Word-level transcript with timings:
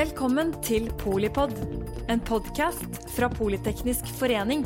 Velkommen 0.00 0.54
til 0.64 0.86
Polipod, 0.96 1.50
en 2.08 2.20
podkast 2.24 2.94
fra 3.12 3.26
Politeknisk 3.28 4.06
forening. 4.16 4.62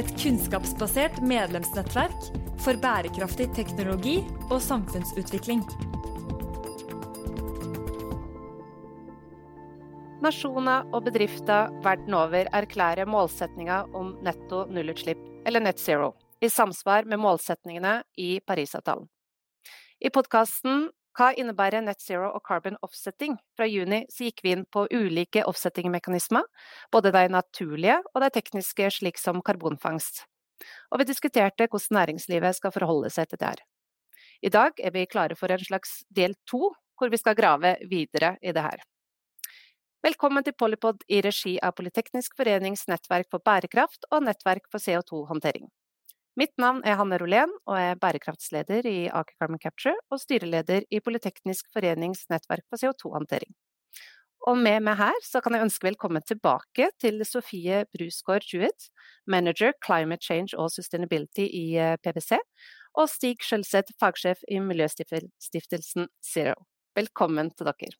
Et 0.00 0.08
kunnskapsbasert 0.22 1.18
medlemsnettverk 1.20 2.28
for 2.64 2.80
bærekraftig 2.80 3.50
teknologi 3.58 4.14
og 4.46 4.56
samfunnsutvikling. 4.64 5.60
Nasjoner 10.24 10.88
og 10.94 11.04
bedrifter 11.10 11.68
verden 11.84 12.16
over 12.16 12.48
erklærer 12.48 13.10
målsettinga 13.10 13.82
om 13.92 14.14
netto 14.24 14.62
nullutslipp, 14.72 15.20
eller 15.44 15.60
net 15.66 15.82
zero, 15.82 16.14
i 16.40 16.48
samsvar 16.48 17.04
med 17.04 17.20
målsetningene 17.20 17.98
i 18.16 18.38
Parisavtalen. 18.40 19.10
I 20.00 20.08
podkasten 20.08 20.88
Hva 21.20 21.34
innebærer 21.36 21.82
net 21.84 22.00
zero 22.00 22.30
og 22.32 22.40
carbon 22.48 22.78
offsetting? 22.80 23.34
Fra 23.52 23.66
juni 23.68 24.06
gikk 24.08 24.38
vi 24.40 24.54
inn 24.54 24.62
på 24.72 24.86
ulike 24.88 25.42
offsetting-mekanismer, 25.44 26.46
både 26.88 27.10
de 27.12 27.26
naturlige 27.28 27.98
og 28.14 28.22
de 28.24 28.30
tekniske, 28.32 28.86
slik 28.96 29.20
som 29.20 29.42
karbonfangst. 29.44 30.22
Og 30.88 31.02
vi 31.02 31.06
diskuterte 31.10 31.66
hvordan 31.68 31.98
næringslivet 31.98 32.56
skal 32.56 32.72
forholde 32.72 33.10
seg 33.12 33.28
til 33.28 33.40
det 33.42 33.50
her. 33.50 33.60
I 34.40 34.52
dag 34.54 34.80
er 34.80 34.94
vi 34.94 35.04
klare 35.12 35.36
for 35.36 35.52
en 35.52 35.60
slags 35.60 35.98
del 36.08 36.38
to, 36.48 36.70
hvor 36.96 37.12
vi 37.12 37.20
skal 37.20 37.36
grave 37.36 37.74
videre 37.90 38.38
i 38.40 38.56
det 38.56 38.64
her. 38.64 38.80
Velkommen 40.00 40.46
til 40.46 40.56
Polypod 40.56 41.04
i 41.12 41.20
regi 41.20 41.58
av 41.60 41.76
Politeknisk 41.76 42.32
forenings 42.40 42.86
nettverk 42.88 43.28
for 43.28 43.44
bærekraft 43.44 44.08
og 44.08 44.24
nettverk 44.24 44.72
for 44.72 44.80
CO2-håndtering. 44.80 45.68
Mitt 46.38 46.52
navn 46.62 46.78
er 46.86 46.94
Hanne 47.00 47.18
Rolén 47.18 47.50
og 47.66 47.74
er 47.74 47.98
bærekraftsleder 47.98 48.86
i 48.86 48.98
Aker 49.08 49.34
Carbon 49.40 49.58
Capture 49.58 49.96
og 50.14 50.20
styreleder 50.22 50.86
i 50.90 51.00
Politeknisk 51.02 51.66
forenings 51.74 52.22
nettverk 52.30 52.62
for 52.70 52.78
CO2-håndtering. 52.78 53.50
Og 54.48 54.56
med 54.56 54.80
meg 54.86 54.96
her 54.96 55.16
så 55.26 55.42
kan 55.44 55.52
jeg 55.52 55.66
ønske 55.66 55.84
velkommen 55.84 56.24
tilbake 56.24 56.86
til 57.02 57.20
Sofie 57.28 57.82
Brusgaard 57.92 58.46
Jewett, 58.48 58.86
manager 59.26 59.74
Climate 59.84 60.24
Change 60.24 60.56
og 60.56 60.70
Sustainability 60.72 61.44
i 61.44 61.64
eh, 61.76 61.98
PwC, 62.00 62.38
og 62.96 63.10
Stig 63.10 63.44
Skjølseth, 63.44 63.92
fagsjef 64.00 64.40
i 64.48 64.62
Miljøstiftelsen 64.64 66.08
Zero. 66.24 66.64
Velkommen 66.96 67.52
til 67.52 67.68
dere. 67.68 67.92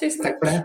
Tusen 0.00 0.26
takk 0.26 0.40
for 0.40 0.50
det. 0.50 0.64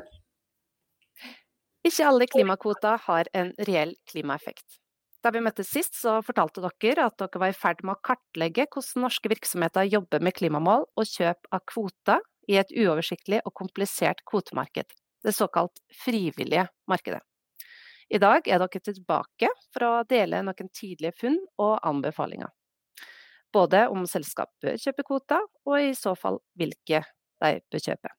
Ikke 1.86 2.08
alle 2.10 2.26
klimakvoter 2.32 2.98
har 3.06 3.30
en 3.38 3.54
reell 3.68 3.94
klimaeffekt. 4.10 4.82
Da 5.26 5.32
vi 5.34 5.42
møttes 5.42 5.72
sist, 5.74 5.96
så 5.98 6.20
fortalte 6.22 6.62
dere 6.62 7.08
at 7.10 7.16
dere 7.18 7.40
var 7.42 7.50
i 7.50 7.58
ferd 7.58 7.80
med 7.82 7.96
å 7.96 8.02
kartlegge 8.06 8.68
hvordan 8.70 9.08
norske 9.08 9.32
virksomheter 9.32 9.88
jobber 9.90 10.22
med 10.22 10.36
klimamål 10.38 10.86
og 10.86 11.10
kjøp 11.10 11.50
av 11.50 11.64
kvoter 11.72 12.22
i 12.46 12.60
et 12.62 12.70
uoversiktlig 12.70 13.40
og 13.42 13.56
komplisert 13.58 14.22
kvotemarked, 14.30 14.94
det 15.26 15.34
såkalt 15.34 15.82
frivillige 16.04 16.68
markedet. 16.86 17.24
I 18.14 18.22
dag 18.22 18.46
er 18.46 18.62
dere 18.62 18.84
tilbake 18.86 19.50
for 19.74 19.88
å 19.88 19.92
dele 20.06 20.44
noen 20.46 20.70
tidlige 20.70 21.16
funn 21.18 21.42
og 21.58 21.80
anbefalinger. 21.82 22.54
Både 23.50 23.88
om 23.90 24.06
selskap 24.06 24.54
bør 24.62 24.78
kjøpe 24.78 25.08
kvoter, 25.08 25.42
og 25.66 25.82
i 25.82 25.96
så 25.98 26.14
fall 26.14 26.38
hvilke 26.60 27.02
de 27.42 27.56
bør 27.74 27.88
kjøpe. 27.90 28.14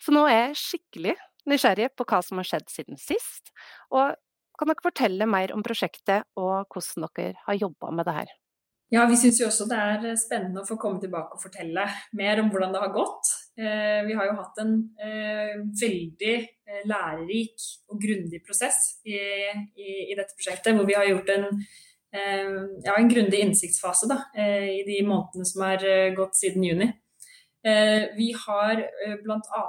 Så 0.00 0.14
nå 0.14 0.24
er 0.30 0.46
jeg 0.46 0.62
skikkelig 0.62 1.18
nysgjerrig 1.50 1.92
på 1.92 2.06
hva 2.08 2.22
som 2.24 2.40
har 2.40 2.48
skjedd 2.48 2.72
siden 2.72 2.96
sist, 3.00 3.52
og 3.92 4.16
kan 4.58 4.70
dere 4.70 4.84
fortelle 4.84 5.28
mer 5.30 5.52
om 5.54 5.62
prosjektet 5.66 6.26
og 6.40 6.66
hvordan 6.72 7.08
dere 7.16 7.46
har 7.46 7.60
jobba 7.60 7.92
med 7.94 8.08
det 8.08 8.18
her? 8.20 8.34
Ja, 8.94 9.06
Vi 9.10 9.16
syns 9.18 9.40
jo 9.40 9.48
også 9.48 9.64
det 9.66 9.78
er 9.82 10.18
spennende 10.20 10.62
å 10.62 10.66
få 10.68 10.76
komme 10.78 11.00
tilbake 11.02 11.34
og 11.34 11.42
fortelle 11.42 11.88
mer 12.14 12.38
om 12.38 12.52
hvordan 12.52 12.74
det 12.74 12.82
har 12.84 12.92
gått. 12.94 13.32
Eh, 13.58 14.04
vi 14.06 14.14
har 14.14 14.28
jo 14.28 14.36
hatt 14.38 14.60
en 14.62 14.76
eh, 15.02 15.56
veldig 15.80 16.34
eh, 16.36 16.84
lærerik 16.86 17.66
og 17.90 17.98
grundig 18.04 18.44
prosess 18.46 19.00
i, 19.02 19.16
i, 19.16 19.88
i, 20.12 20.14
dette 20.14 20.36
prosjektet, 20.38 20.76
hvor 20.76 20.86
vi 20.86 20.94
har 20.94 21.08
gjort 21.08 21.34
en, 21.34 21.48
ja, 22.14 22.94
en 22.94 23.10
grundig 23.10 23.40
innsiktsfase 23.42 24.06
da, 24.08 24.20
i 24.38 24.84
de 24.86 25.00
månedene 25.04 25.44
som 25.44 25.64
har 25.66 25.82
gått 26.16 26.38
siden 26.38 26.64
juni. 26.64 26.86
Vi 28.16 28.28
har 28.46 28.80
bl.a. 29.24 29.64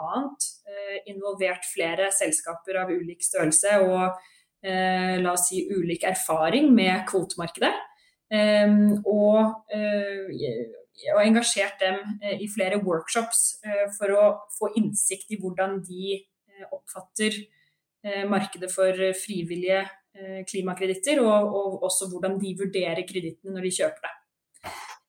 involvert 1.10 1.66
flere 1.68 2.12
selskaper 2.16 2.78
av 2.84 2.94
ulik 2.94 3.26
størrelse 3.26 3.74
og 3.82 4.04
eh, 4.06 4.37
la 4.68 5.32
oss 5.32 5.48
si, 5.50 5.62
ulik 5.72 6.04
erfaring 6.08 6.72
med 6.76 7.06
kvotemarkedet. 7.08 7.72
Eh, 8.28 8.74
og, 9.08 9.68
eh, 9.72 10.26
og, 11.14 11.22
engasjert 11.24 11.80
dem 11.82 12.02
eh, 12.22 12.42
i 12.44 12.50
flere 12.52 12.82
workshops 12.84 13.62
eh, 13.64 13.86
for 13.98 14.14
å 14.16 14.26
få 14.58 14.74
innsikt 14.80 15.32
i 15.32 15.40
hvordan 15.42 15.80
de 15.88 16.18
eh, 16.18 16.66
oppfatter 16.72 17.44
markedet 18.30 18.70
for 18.72 18.96
frivillige 19.20 19.82
klimakreditter, 20.48 21.18
og, 21.20 21.50
og, 21.58 21.74
også 21.90 22.06
hvordan 22.08 22.38
de 22.40 22.54
vurderer 22.56 23.02
kredittene 23.10 23.52
når 23.58 23.66
de 23.68 23.72
kjøper 23.74 24.06
det. 24.06 24.14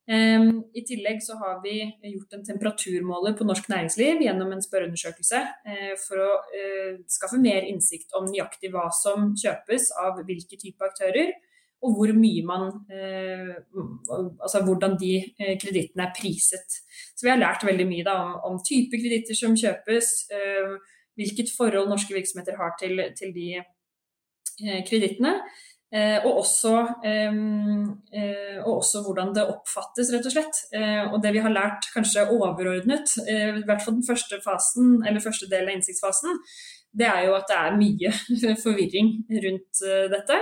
Um, 0.08 0.62
I 0.72 0.80
tillegg 0.88 1.18
så 1.20 1.34
har 1.36 1.58
vi 1.60 1.82
gjort 2.14 2.32
en 2.32 2.44
temperaturmåler 2.46 3.34
på 3.36 3.44
norsk 3.44 3.66
næringsliv 3.68 4.22
gjennom 4.24 4.54
en 4.54 4.62
spørreundersøkelse 4.64 5.40
uh, 5.68 5.90
for 6.00 6.22
å 6.24 6.28
uh, 6.48 6.94
skaffe 7.12 7.36
mer 7.42 7.66
innsikt 7.68 8.16
om 8.16 8.24
nøyaktig 8.30 8.70
hva 8.72 8.86
som 8.96 9.34
kjøpes 9.36 9.90
av 10.00 10.22
hvilke 10.24 10.56
type 10.56 10.88
aktører, 10.88 11.34
og 11.84 11.98
hvor 11.98 12.14
mye 12.16 12.46
man 12.48 12.70
uh, 12.88 13.52
Altså 14.08 14.64
hvordan 14.64 14.96
de 14.98 15.12
kredittene 15.60 16.08
er 16.08 16.16
priset. 16.16 16.80
Så 17.12 17.26
vi 17.26 17.34
har 17.34 17.42
lært 17.42 17.68
veldig 17.68 17.84
mye 17.90 18.06
da, 18.06 18.16
om 18.48 18.56
type 18.64 18.96
kreditter 18.96 19.36
som 19.36 19.56
kjøpes, 19.58 20.08
hvilket 21.18 21.52
forhold 21.52 21.90
norske 21.90 22.16
virksomheter 22.16 22.56
har 22.56 22.72
til, 22.80 23.02
til 23.18 23.34
de 23.36 23.48
kredittene. 24.88 25.34
Eh, 25.88 26.18
og, 26.20 26.42
også, 26.42 26.72
eh, 27.04 27.36
eh, 28.12 28.56
og, 28.60 28.72
også, 28.78 29.00
hvordan 29.06 29.30
det 29.36 29.46
oppfattes, 29.48 30.10
rett 30.12 30.26
og 30.28 30.34
slett. 30.34 30.58
og 31.12 31.22
det 31.22 31.32
vi 31.32 31.44
har 31.44 31.54
lært 31.54 31.88
kanskje 31.94 32.26
overordnet, 32.28 33.14
i 33.24 33.64
hvert 33.64 33.84
fall 33.84 33.96
den 33.96 34.08
første 34.08 34.40
fasen, 34.44 34.98
eller 35.06 35.24
første 35.24 35.48
delen 35.48 35.72
av 35.72 35.78
innsiktsfasen, 35.78 36.36
det 36.98 37.08
er 37.08 37.22
jo 37.28 37.36
at 37.36 37.48
det 37.48 37.56
er 37.56 37.78
mye 37.78 38.12
forvirring 38.64 39.14
rundt 39.44 39.80
dette. 40.12 40.38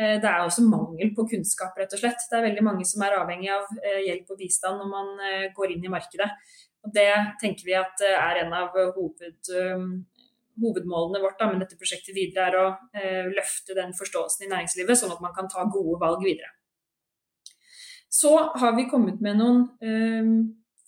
Det 0.00 0.26
er 0.26 0.42
også 0.42 0.64
mangel 0.64 1.10
på 1.14 1.26
kunnskap, 1.28 1.76
rett 1.76 1.92
og 1.92 2.00
slett. 2.00 2.22
Det 2.30 2.38
er 2.38 2.46
veldig 2.46 2.64
mange 2.64 2.86
som 2.88 3.02
er 3.04 3.18
avhengig 3.18 3.50
av 3.52 3.66
hjelp 4.06 4.30
og 4.32 4.38
bistand 4.40 4.80
når 4.80 4.90
man 4.90 5.10
går 5.54 5.74
inn 5.74 5.84
i 5.84 5.92
markedet. 5.92 6.30
Og 6.86 6.94
Det 6.94 7.10
tenker 7.42 7.66
vi 7.66 7.76
at 7.76 8.06
er 8.06 8.44
en 8.46 8.54
av 8.56 8.78
hoved, 8.96 9.50
hovedmålene 10.60 11.22
vårt 11.22 11.40
da, 11.40 11.50
med 11.50 11.62
dette 11.64 11.78
prosjektet 11.80 12.14
videre 12.16 12.48
er 12.48 12.58
å 12.60 12.66
eh, 12.94 13.28
løfte 13.32 13.76
den 13.78 13.94
forståelsen 13.96 14.46
i 14.46 14.50
næringslivet, 14.52 14.98
sånn 15.00 15.14
at 15.14 15.22
man 15.24 15.34
kan 15.36 15.50
ta 15.50 15.66
gode 15.70 15.98
valg 16.02 16.24
videre. 16.26 16.52
Så 18.10 18.34
har 18.58 18.74
vi 18.76 18.88
kommet 18.90 19.20
med 19.22 19.38
noen 19.38 19.64
eh, 19.86 20.32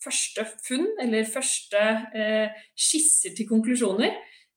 første 0.03 0.45
funn, 0.67 0.89
eller 1.01 1.29
første 1.29 1.81
eh, 2.13 2.63
skisser 2.75 3.35
til 3.37 3.47
konklusjoner. 3.49 4.13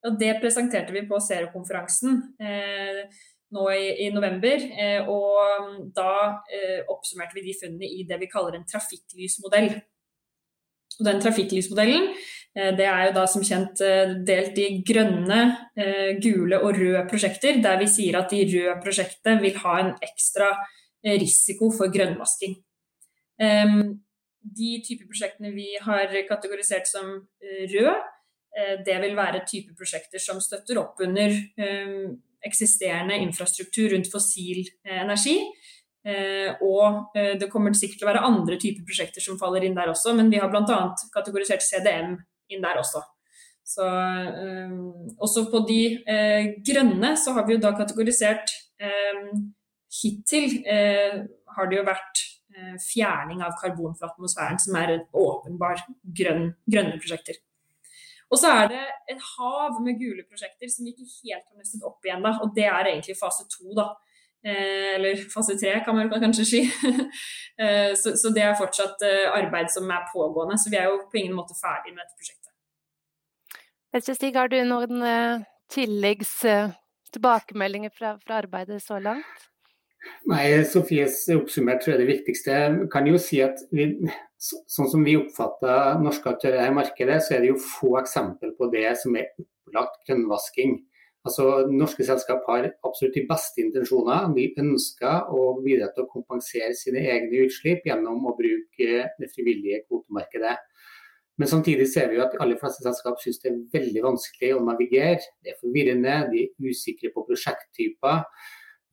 Og 0.07 0.19
det 0.21 0.37
presenterte 0.43 0.95
vi 0.95 1.07
på 1.09 1.19
Zero-konferansen 1.23 2.19
eh, 2.43 3.03
nå 3.55 3.67
i, 3.73 3.87
i 4.07 4.09
november. 4.15 4.63
Eh, 4.83 5.09
og 5.11 5.93
da 5.97 6.13
eh, 6.51 6.83
oppsummerte 6.93 7.39
vi 7.39 7.47
de 7.49 7.57
funnene 7.61 7.91
i 7.91 8.07
det 8.09 8.19
vi 8.23 8.31
kaller 8.31 8.59
en 8.59 8.67
trafikklysmodell. 8.69 9.71
Og 10.97 11.05
den 11.07 11.23
trafikklysmodellen 11.23 12.11
det 12.57 12.87
er 12.89 13.03
jo 13.05 13.13
da 13.19 13.27
som 13.29 13.43
kjent 13.45 13.83
eh, 13.85 14.15
delt 14.25 14.57
i 14.57 14.79
grønne, 14.87 15.41
eh, 15.77 16.17
gule 16.25 16.57
og 16.63 16.79
røde 16.79 17.03
prosjekter, 17.11 17.59
der 17.61 17.77
vi 17.83 17.89
sier 17.93 18.17
at 18.17 18.33
de 18.33 18.47
røde 18.49 18.79
prosjektene 18.81 19.43
vil 19.43 19.59
ha 19.61 19.75
en 19.83 19.93
ekstra 20.01 20.55
risiko 21.07 21.69
for 21.71 21.93
grønnvasking. 21.93 22.57
De 24.57 24.71
type 24.83 25.05
prosjektene 25.07 25.53
vi 25.55 25.69
har 25.79 26.11
kategorisert 26.27 26.89
som 26.89 27.13
røde, 27.45 27.93
det 28.83 28.97
vil 29.05 29.15
være 29.15 29.45
type 29.47 29.77
prosjekter 29.79 30.19
som 30.25 30.41
støtter 30.43 30.81
opp 30.81 30.99
under 31.05 31.37
eksisterende 32.49 33.21
infrastruktur 33.23 33.93
rundt 33.93 34.11
fossil 34.11 34.65
energi. 34.97 35.37
Og 36.67 37.21
det 37.39 37.51
kommer 37.53 37.77
sikkert 37.77 38.01
til 38.01 38.09
å 38.09 38.11
være 38.11 38.25
andre 38.33 38.59
typer 38.59 38.89
prosjekter 38.89 39.23
som 39.23 39.39
faller 39.39 39.69
inn 39.69 39.79
der 39.79 39.93
også, 39.93 40.17
men 40.17 40.33
vi 40.33 40.41
har 40.43 40.51
bl.a. 40.51 40.81
kategorisert 41.15 41.63
CDM 41.63 42.17
inn 42.53 42.65
der 42.65 42.81
også. 42.81 43.03
Så, 43.67 43.83
um, 43.83 45.09
også 45.19 45.49
på 45.51 45.65
de 45.67 45.81
eh, 46.07 46.53
grønne 46.69 47.17
så 47.19 47.35
har 47.35 47.47
vi 47.49 47.57
jo 47.57 47.63
da 47.65 47.73
kategorisert 47.75 48.53
eh, 48.79 49.33
Hittil 49.97 50.61
eh, 50.71 51.17
har 51.57 51.71
det 51.71 51.79
jo 51.79 51.87
vært 51.87 52.21
uh, 52.53 52.75
fjerning 52.83 53.41
av 53.43 53.55
karbon 53.59 53.95
fra 53.97 54.11
atmosfæren, 54.11 54.59
som 54.61 54.77
er 54.77 54.93
en 54.93 55.05
åpenbar 55.17 55.81
grønn, 56.19 56.51
grønne 56.69 56.99
prosjekter. 57.01 57.39
Og 58.29 58.41
så 58.43 58.51
er 58.51 58.71
det 58.75 58.83
et 59.15 59.23
hav 59.33 59.79
med 59.83 59.99
gule 60.03 60.27
prosjekter 60.27 60.71
som 60.71 60.89
ikke 60.91 61.07
helt 61.07 61.47
har 61.47 61.57
nøstet 61.57 61.87
opp 61.87 62.05
igjen. 62.05 62.27
da, 62.27 62.35
og 62.43 62.53
Det 62.55 62.67
er 62.67 62.91
egentlig 62.91 63.17
fase 63.19 63.47
to. 63.49 63.71
da, 63.79 63.93
Eller 64.47 65.19
fase 65.33 65.57
tre, 65.59 65.73
kan 65.83 65.97
man 65.97 66.11
kanskje 66.13 66.45
si. 66.47 66.61
så, 68.01 68.13
så, 68.15 68.31
det 68.31 68.45
er 68.45 68.59
fortsatt 68.59 69.03
arbeid 69.35 69.73
som 69.75 69.91
er 69.91 70.05
pågående. 70.13 70.59
Så 70.63 70.71
vi 70.71 70.79
er 70.79 70.87
jo 70.91 71.01
på 71.11 71.19
ingen 71.19 71.35
måte 71.35 71.57
ferdig 71.59 71.95
med 71.97 72.05
dette 72.05 72.15
prosjektet. 72.15 72.53
Stig, 74.07 74.37
har 74.37 74.53
du 74.53 74.59
noen 74.69 75.03
tilleggs 75.73 76.37
tilbakemeldinger 77.17 77.91
fra, 77.97 78.15
fra, 78.23 78.41
arbeidet 78.43 78.83
så 78.85 79.01
langt? 79.03 79.47
Nei, 80.31 80.45
Sofies 80.69 81.25
oppsummert 81.35 81.83
tror 81.83 81.97
jeg 81.97 82.03
det 82.05 82.11
viktigste. 82.13 82.59
kan 82.93 83.09
jo 83.09 83.19
si 83.19 83.41
at 83.43 83.63
vi, 83.75 83.91
Sånn 84.37 84.91
som 84.93 85.01
vi 85.07 85.15
oppfatter 85.17 85.97
norske 86.03 86.29
aktører 86.29 86.67
i 86.69 86.75
markedet, 86.77 87.23
så 87.25 87.35
er 87.35 87.41
det 87.43 87.55
jo 87.55 87.63
få 87.63 87.95
eksempel 88.03 88.51
på 88.59 88.69
det 88.69 88.91
som 89.01 89.17
er 89.17 89.31
opplagt 89.41 90.03
grønnvasking. 90.05 90.75
Altså, 91.27 91.67
Norske 91.73 92.05
selskap 92.07 92.45
har 92.47 92.69
absolutt 92.87 93.17
de 93.17 93.25
beste 93.27 93.63
intensjoner. 93.65 94.29
De 94.37 94.47
ønsker 94.63 95.33
å 95.35 95.57
bidra 95.65 95.89
til 95.95 96.05
å 96.05 96.11
kompensere 96.13 96.75
sine 96.79 97.03
egne 97.03 97.47
utslipp 97.49 97.89
gjennom 97.89 98.29
å 98.31 98.35
bruke 98.39 99.01
det 99.19 99.31
frivillige 99.33 99.83
kvotemarkedet. 99.89 100.55
Men 101.37 101.51
samtidig 101.51 101.89
ser 101.93 102.09
vi 102.09 102.17
jo 102.17 102.23
at 102.25 102.33
de 102.33 102.41
aller 102.41 102.57
fleste 102.61 102.85
selskap 102.85 103.19
syns 103.21 103.43
det 103.43 103.51
er 103.51 103.59
veldig 103.75 104.05
vanskelig 104.07 104.55
å 104.57 104.63
navigere. 104.65 105.19
Det 105.45 105.53
er 105.53 105.59
forvirrende, 105.61 106.15
de 106.31 106.47
er 106.47 106.71
usikre 106.71 107.11
på 107.13 107.27
prosjekttyper. 107.27 108.23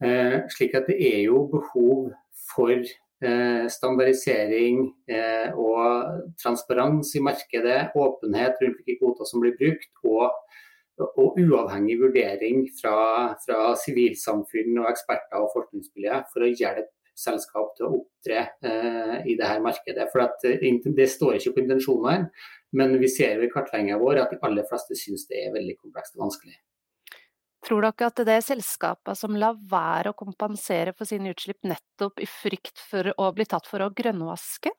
Eh, 0.04 0.42
slik 0.52 0.76
at 0.76 0.90
det 0.90 0.98
er 1.08 1.22
jo 1.30 1.46
behov 1.54 2.10
for 2.50 2.74
eh, 2.74 3.66
standardisering 3.72 4.82
eh, 5.08 5.56
og 5.56 6.34
transparens 6.42 7.14
i 7.16 7.24
markedet, 7.24 7.94
åpenhet 7.96 8.60
rundt 8.60 8.82
hvilke 8.82 9.00
kvoter 9.00 9.30
som 9.30 9.44
blir 9.44 9.56
brukt, 9.60 9.92
og 10.04 10.34
og 11.02 11.38
uavhengig 11.42 11.98
vurdering 12.02 12.66
fra, 12.78 12.98
fra 13.46 13.74
sivilsamfunn 13.82 14.78
og 14.82 14.90
eksperter 14.92 15.42
og 15.42 15.54
forskningsmiljø 15.56 16.20
for 16.34 16.46
å 16.46 16.52
hjelpe 16.52 16.92
selskap 17.18 17.74
til 17.78 17.88
å 17.88 17.96
opptre 18.00 18.42
eh, 18.66 19.16
i 19.30 19.38
her 19.38 19.62
markedet. 19.64 20.08
For 20.12 20.26
at, 20.26 20.44
eh, 20.50 20.62
Det 20.84 21.10
står 21.10 21.38
ikke 21.38 21.56
på 21.56 21.64
intensjonene, 21.64 22.30
men 22.74 23.00
vi 23.00 23.10
ser 23.10 23.42
i 23.42 23.50
kartlegginga 23.54 24.00
vår 24.02 24.24
at 24.24 24.34
de 24.34 24.42
aller 24.42 24.66
fleste 24.70 24.98
syns 24.98 25.28
det 25.30 25.44
er 25.46 25.54
veldig 25.54 25.78
komplekst 25.78 26.18
og 26.18 26.28
vanskelig. 26.28 26.58
Tror 27.64 27.86
dere 27.86 28.10
at 28.10 28.20
det 28.28 28.34
er 28.34 28.44
selskapene 28.44 29.16
som 29.16 29.38
lar 29.40 29.56
være 29.56 30.12
å 30.12 30.18
kompensere 30.20 30.92
for 30.98 31.08
sine 31.08 31.32
utslipp 31.32 31.62
nettopp 31.64 32.20
i 32.20 32.28
frykt 32.28 32.82
for 32.90 33.14
å 33.16 33.30
bli 33.36 33.46
tatt 33.48 33.70
for 33.70 33.86
å 33.86 33.94
grønnvaske? 33.94 34.74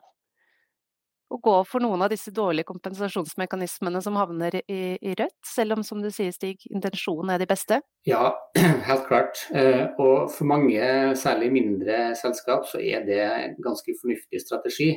Å 1.34 1.40
gå 1.42 1.54
for 1.69 1.82
noen 1.84 2.04
av 2.04 2.12
disse 2.12 2.32
dårlige 2.34 2.69
kompensasjonsmekanismene 2.70 4.02
som 4.04 4.19
havner 4.20 4.60
i, 4.62 4.81
i, 4.96 5.14
Rødt, 5.19 5.36
selv 5.46 5.76
om 5.76 5.84
som 5.86 6.02
du 6.02 6.10
sier 6.14 6.34
Stig, 6.34 6.66
intensjonen 6.70 7.34
er 7.34 7.42
de 7.42 7.48
beste? 7.50 7.81
Ja, 8.08 8.34
helt 8.88 9.08
klart. 9.08 9.46
Eh, 9.54 9.86
og 9.98 10.31
for 10.34 10.48
mange, 10.50 10.84
særlig 11.19 11.50
mindre 11.54 12.12
selskap, 12.19 12.69
så 12.70 12.81
er 12.82 13.04
det 13.08 13.20
en 13.25 13.58
ganske 13.64 13.96
fornuftig 14.00 14.42
strategi. 14.44 14.92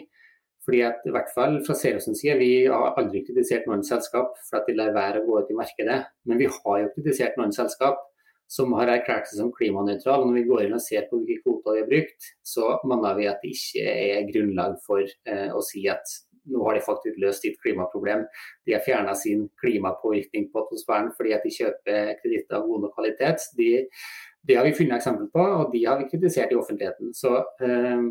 Fordi 0.68 0.82
at 0.84 1.06
i 1.08 1.14
hvert 1.16 1.30
fall 1.32 1.62
fra 1.64 1.78
Serios 1.80 2.10
side, 2.12 2.36
Vi 2.42 2.68
har 2.68 2.98
aldri 3.00 3.22
kritisert 3.24 3.70
noen 3.70 3.86
selskap 3.88 4.34
for 4.50 4.60
at 4.60 4.68
de 4.68 4.76
lar 4.76 4.92
være 4.96 5.22
å 5.22 5.28
gå 5.28 5.40
ut 5.40 5.52
i 5.54 5.56
markedet. 5.56 6.02
Men 6.28 6.42
vi 6.42 6.50
har 6.52 6.82
jo 6.82 6.92
kritisert 6.98 7.40
noen 7.40 7.56
selskap 7.56 8.02
som 8.52 8.72
har 8.76 8.90
erklært 8.92 9.28
seg 9.30 9.42
som 9.42 9.52
klimanøytrale. 9.56 10.28
Når 10.28 10.38
vi 10.40 10.46
går 10.48 10.66
inn 10.66 10.76
og 10.76 10.84
ser 10.84 11.08
på 11.08 11.20
hvilke 11.20 11.44
kvoter 11.44 11.78
de 11.78 11.84
har 11.84 11.90
brukt, 11.92 12.30
så 12.44 12.74
mener 12.88 13.16
vi 13.20 13.30
at 13.32 13.44
det 13.44 13.54
ikke 13.56 13.94
er 13.94 14.30
grunnlag 14.32 14.78
for 14.88 15.04
eh, 15.04 15.50
å 15.52 15.64
si 15.64 15.84
at 15.92 16.16
nå 16.52 16.64
har 16.68 16.78
de 16.78 16.86
faktisk 16.86 17.20
løst 17.22 17.46
sitt 17.46 17.60
klimaproblem. 17.64 18.24
De 18.68 18.76
har 18.76 18.84
fjerna 18.86 19.16
sin 19.18 19.48
klimapåvirkning 19.62 20.50
på 20.54 20.64
atmosfæren 20.64 21.12
fordi 21.18 21.36
at 21.36 21.46
de 21.46 21.54
kjøper 21.58 22.16
kreditter 22.22 22.60
av 22.60 22.66
god 22.70 22.86
nok 22.86 22.96
kvalitet. 22.98 23.46
De, 23.60 23.70
det 24.48 24.56
har 24.56 24.68
vi 24.68 24.76
funnet 24.78 24.98
eksempel 24.98 25.28
på, 25.34 25.44
og 25.44 25.74
de 25.74 25.84
har 25.86 26.00
vi 26.00 26.08
kritisert 26.12 26.54
i 26.54 26.60
offentligheten. 26.60 27.12
Så 27.18 27.34
eh, 27.68 28.08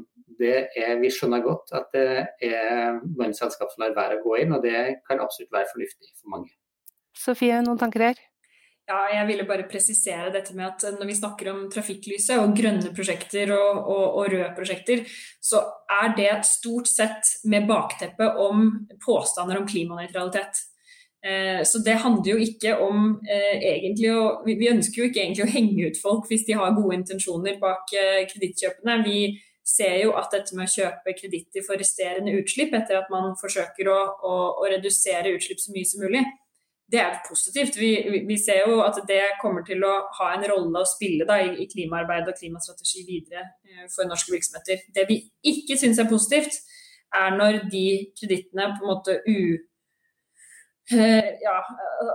er, 0.52 1.00
Vi 1.00 1.10
skjønner 1.12 1.44
godt 1.44 1.72
at 1.76 1.88
det 1.96 2.06
er 2.44 3.00
noen 3.06 3.34
selskap 3.36 3.72
som 3.72 3.84
lar 3.84 3.96
være 3.96 4.20
å 4.20 4.24
gå 4.24 4.38
inn, 4.42 4.52
og 4.52 4.64
det 4.66 5.00
kan 5.08 5.22
absolutt 5.24 5.54
være 5.54 5.70
fornuftig 5.72 6.12
for 6.20 6.36
mange. 6.36 6.52
Sofie, 7.16 7.62
noen 7.64 7.80
tanker 7.80 8.10
her? 8.10 8.26
Ja, 8.86 9.00
jeg 9.10 9.26
ville 9.26 9.44
bare 9.48 9.66
presisere 9.66 10.30
dette 10.30 10.54
med 10.54 10.68
at 10.68 10.84
når 10.94 11.08
vi 11.08 11.16
snakker 11.18 11.48
om 11.50 11.64
trafikklyset 11.72 12.38
og 12.38 12.52
grønne 12.54 12.92
prosjekter 12.94 13.50
og, 13.56 13.80
og, 13.82 14.04
og 14.20 14.28
røde 14.30 14.52
prosjekter, 14.54 15.02
så 15.42 15.64
er 15.90 16.14
det 16.14 16.30
stort 16.46 16.86
sett 16.86 17.32
med 17.50 17.66
bakteppe 17.66 18.28
om 18.44 18.68
påstander 19.02 19.58
om 19.58 19.66
klimanøytralitet. 19.66 20.62
Eh, 21.26 21.64
så 21.66 21.82
det 21.82 21.98
handler 22.04 22.36
jo 22.36 22.46
ikke 22.46 22.76
om 22.84 23.16
eh, 23.26 23.58
egentlig 23.72 24.12
å 24.14 24.44
Vi 24.46 24.68
ønsker 24.70 25.00
jo 25.00 25.08
ikke 25.08 25.24
egentlig 25.24 25.46
å 25.46 25.50
henge 25.56 25.88
ut 25.88 25.98
folk 25.98 26.28
hvis 26.30 26.44
de 26.46 26.54
har 26.54 26.76
gode 26.76 27.00
intensjoner 27.00 27.58
bak 27.58 27.90
eh, 27.96 28.22
kredittkjøpene. 28.30 29.00
Vi 29.02 29.20
ser 29.66 29.96
jo 30.04 30.14
at 30.14 30.30
dette 30.30 30.54
med 30.54 30.68
å 30.68 30.74
kjøpe 30.76 31.18
kreditter 31.18 31.66
for 31.66 31.82
resterende 31.82 32.36
utslipp, 32.38 32.70
etter 32.78 33.00
at 33.00 33.10
man 33.10 33.34
forsøker 33.40 33.90
å, 33.90 34.00
å, 34.22 34.34
å 34.62 34.68
redusere 34.70 35.34
utslipp 35.34 35.58
så 35.58 35.74
mye 35.74 35.88
som 35.90 36.06
mulig, 36.06 36.22
det 36.92 37.00
er 37.02 37.18
positivt. 37.28 37.76
Vi, 37.80 37.90
vi, 38.28 38.36
ser 38.38 38.62
jo 38.68 38.78
at 38.84 38.98
det 39.08 39.22
kommer 39.42 39.64
til 39.66 39.82
å 39.84 39.94
ha 40.20 40.28
en 40.36 40.44
rolle 40.46 40.82
å 40.82 40.88
spille 40.88 41.26
da, 41.28 41.40
i, 41.42 41.66
klimaarbeid 41.72 42.30
og 42.30 42.38
klimastrategi 42.38 43.02
videre 43.08 43.42
eh, 43.66 43.86
for 43.90 44.06
norske 44.06 44.34
virksomheter. 44.34 44.84
Det 44.94 45.06
vi 45.08 45.18
ikke 45.50 45.78
syns 45.80 45.98
er 46.02 46.10
positivt, 46.10 46.60
er 47.16 47.34
når 47.34 47.64
de 47.72 47.86
kredittene 48.18 48.70
på 48.76 48.84
en 48.84 48.92
måte 48.92 49.18
u 49.26 49.38
ja, 51.42 51.54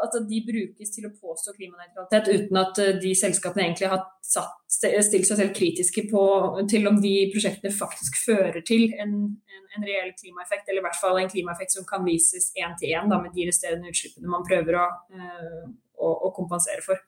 at 0.05 0.13
de 0.29 0.37
brukes 0.47 0.93
til 0.95 1.07
å 1.07 1.11
påstå 1.11 1.53
klimanøytralitet 1.57 2.29
uten 2.31 2.59
at 2.61 2.79
eh, 2.79 2.93
de 3.03 3.11
selskapene 3.19 3.65
egentlig 3.65 3.89
har 3.91 4.05
satt, 4.23 4.55
stilt 4.71 5.27
seg 5.27 5.41
selv 5.41 5.51
kritiske 5.57 6.05
på, 6.07 6.23
til 6.71 6.87
om 6.87 7.01
de 7.03 7.11
prosjektene 7.33 7.73
faktisk 7.75 8.21
fører 8.23 8.61
til 8.67 8.93
en, 8.95 9.17
en, 9.27 9.67
en, 9.75 9.87
reell 9.87 10.13
klimaeffekt, 10.15 10.69
eller 10.69 10.79
i 10.79 10.87
hvert 10.87 11.01
fall 11.01 11.19
en 11.19 11.31
klimaeffekt 11.33 11.75
som 11.75 11.87
kan 11.89 12.07
vises 12.07 12.51
én 12.55 12.77
til 12.79 12.95
én 12.95 13.11
med 13.11 13.35
de 13.35 13.49
resterende 13.49 13.91
utslippene 13.91 14.31
man 14.31 14.47
prøver 14.47 14.79
å, 14.79 14.87
eh, 15.19 15.61
å, 15.99 16.15
å, 16.29 16.33
kompensere 16.37 16.85
for. 16.85 17.03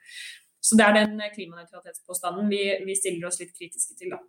Så 0.64 0.76
det 0.80 0.90
er 0.90 1.00
den 1.00 1.16
klimanøytralitetspåstanden 1.36 2.52
vi, 2.52 2.64
vi 2.84 3.00
stiller 3.00 3.32
oss 3.32 3.40
litt 3.40 3.56
kritiske 3.56 3.96
til, 4.00 4.18
da. 4.18 4.20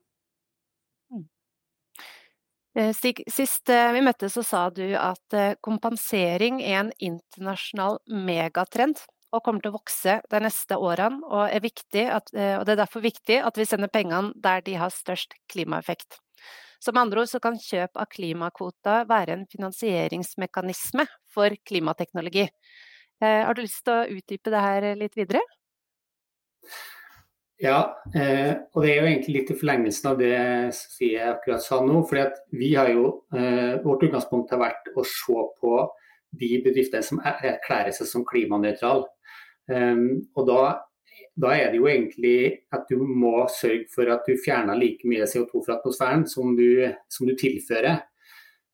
Eh, 2.75 2.91
sist 3.31 3.71
eh, 3.71 3.93
vi 3.95 4.01
møttes 4.03 4.35
så 4.35 4.43
sa 4.43 4.65
du 4.75 4.87
at 4.99 5.37
eh, 5.39 5.55
kompensering 5.63 6.59
er 6.59 6.81
en 6.81 6.91
internasjonal 6.99 8.01
megatrend 8.11 8.99
og 9.35 9.43
kommer 9.47 9.63
til 9.63 9.71
å 9.71 9.77
vokse 9.77 10.17
de 10.31 10.41
neste 10.43 10.79
årene, 10.79 11.21
og, 11.27 11.47
er 11.51 12.11
at, 12.15 12.29
og 12.31 12.67
det 12.67 12.75
er 12.75 12.79
derfor 12.79 13.03
viktig 13.03 13.41
at 13.43 13.57
vi 13.59 13.67
sender 13.67 13.91
pengene 13.91 14.31
der 14.39 14.63
de 14.63 14.77
har 14.79 14.95
størst 14.95 15.35
klimaeffekt. 15.51 16.21
Som 16.79 17.01
andre 17.01 17.25
ord 17.25 17.31
så 17.33 17.41
kan 17.43 17.59
kjøp 17.59 17.99
av 17.99 18.07
klimakvoter 18.15 19.09
være 19.11 19.35
en 19.35 19.43
finansieringsmekanisme 19.51 21.09
for 21.35 21.51
klimateknologi. 21.67 22.47
Har 23.19 23.59
du 23.59 23.65
lyst 23.65 23.83
til 23.83 23.97
å 23.97 24.21
utdype 24.21 24.55
det 24.55 24.63
her 24.69 24.87
litt 25.03 25.19
videre? 25.19 25.43
Ja, 27.63 28.03
eh, 28.19 28.51
og 28.75 28.83
det 28.83 28.91
er 28.91 28.97
jo 28.99 29.09
egentlig 29.09 29.35
litt 29.37 29.51
i 29.53 29.57
forlengelsen 29.59 30.09
av 30.11 30.17
det 30.19 30.39
Sofie 30.75 31.23
akkurat 31.31 31.63
sa 31.63 31.79
nå. 31.87 32.01
fordi 32.09 32.25
vi 32.59 32.75
har 32.75 32.91
jo, 32.91 33.27
eh, 33.33 33.79
Vårt 33.85 34.03
utgangspunkt 34.03 34.51
har 34.51 34.59
vært 34.59 34.91
å 34.97 35.05
se 35.07 35.45
på 35.61 35.75
de 36.35 36.63
bedriftene 36.65 37.03
som 37.03 37.21
erklærer 37.23 37.93
seg 37.95 38.11
som 38.11 38.25
klimanøytrale. 38.27 39.07
Um, 39.71 40.27
og 40.37 40.49
da, 40.49 40.81
da, 41.41 41.53
er 41.55 41.71
det 41.71 41.79
jo 41.79 41.87
egentlig 41.87 42.67
at 42.75 42.91
du 42.91 42.99
må 42.99 43.47
sørge 43.49 43.87
for 43.95 44.11
at 44.13 44.27
du 44.27 44.35
fjerner 44.37 44.77
like 44.77 45.07
mye 45.09 45.25
CO2 45.25 45.63
fra 45.65 45.79
atmosfæren 45.79 46.27
som 46.29 46.57
du, 46.59 46.91
som 47.09 47.29
du 47.29 47.37
tilfører. 47.39 48.03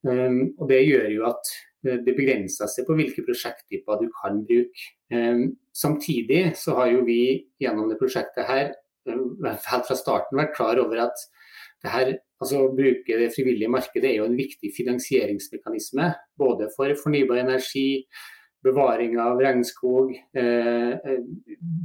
Um, 0.02 0.54
og 0.58 0.68
Det 0.72 0.80
gjør 0.86 1.10
jo 1.12 1.26
at 1.28 1.52
det 1.84 2.16
begrenser 2.16 2.68
seg 2.68 2.88
på 2.88 2.96
hvilke 2.96 3.22
prosjekttyper 3.24 4.00
du 4.00 4.08
kan 4.16 4.40
bruke. 4.44 4.88
Samtidig 5.80 6.50
så 6.60 6.76
har 6.76 6.90
jo 6.92 7.04
vi 7.06 7.22
gjennom 7.62 7.88
det 7.88 7.98
prosjektet 8.00 8.48
her 8.48 8.72
helt 9.08 9.86
fra 9.88 9.96
starten 9.96 10.38
vært 10.38 10.56
klar 10.56 10.80
over 10.82 11.06
at 11.06 11.22
det 11.80 11.92
her, 11.94 12.10
altså 12.42 12.66
å 12.66 12.74
bruke 12.76 13.16
det 13.16 13.30
frivillige 13.32 13.72
markedet 13.72 14.10
er 14.10 14.18
jo 14.18 14.26
en 14.28 14.36
viktig 14.36 14.72
finansieringsmekanisme. 14.76 16.10
Både 16.36 16.68
for 16.74 16.92
fornybar 17.00 17.40
energi, 17.40 18.04
bevaring 18.60 19.14
av 19.20 19.40
regnskog, 19.40 20.12
eh, 20.36 21.14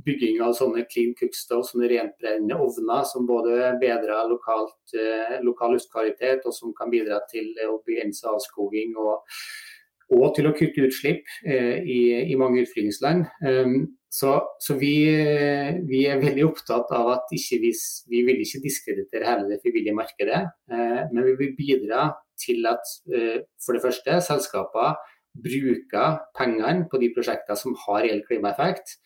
bygging 0.04 0.42
av 0.44 0.52
sånne 0.58 0.84
clean 0.92 1.14
cookstove, 1.16 1.64
sånne 1.70 1.88
rentbrennende 1.94 2.58
ovner 2.60 3.06
som 3.08 3.28
både 3.28 3.72
bedrer 3.80 4.28
lokalt, 4.28 4.76
eh, 5.00 5.40
lokal 5.42 5.78
luftkvalitet 5.78 6.44
og 6.46 6.54
som 6.54 6.74
kan 6.74 6.92
bidra 6.92 7.22
til 7.32 7.56
å 7.70 7.80
begrense 7.88 8.28
avskoging 8.28 8.98
og, 8.98 9.24
og 10.14 10.36
til 10.38 10.48
å 10.50 10.54
kutte 10.54 10.86
utslipp 10.86 11.26
eh, 11.48 11.82
i, 11.82 12.00
i, 12.30 12.36
mange 12.38 12.62
utflygingsland. 12.62 13.26
Um, 13.42 13.96
så, 14.14 14.36
så 14.62 14.78
vi, 14.80 14.94
vi, 15.90 16.04
er 16.08 16.22
veldig 16.22 16.46
opptatt 16.46 16.92
av 16.96 17.10
at 17.18 17.34
vi, 17.34 17.72
vi 18.12 18.22
vil 18.28 18.44
ikke 18.44 18.62
diskreditere 18.64 19.28
hele 19.28 19.50
det 19.50 19.60
frivillige 19.64 19.98
markedet. 19.98 20.46
Eh, 20.72 21.02
men 21.12 21.28
vi 21.32 21.36
vil 21.42 21.58
bidra 21.58 22.08
til 22.40 22.68
at 22.70 22.96
eh, 23.12 23.44
for 23.66 23.76
det 23.76 23.84
første 23.84 24.22
selskaper 24.24 24.96
bruker 25.36 26.22
pengene 26.38 26.88
på 26.92 27.00
de 27.02 27.12
prosjektene 27.16 27.60
som 27.60 27.76
har 27.86 28.06
reell 28.06 28.24
klimaeffekt. 28.30 28.98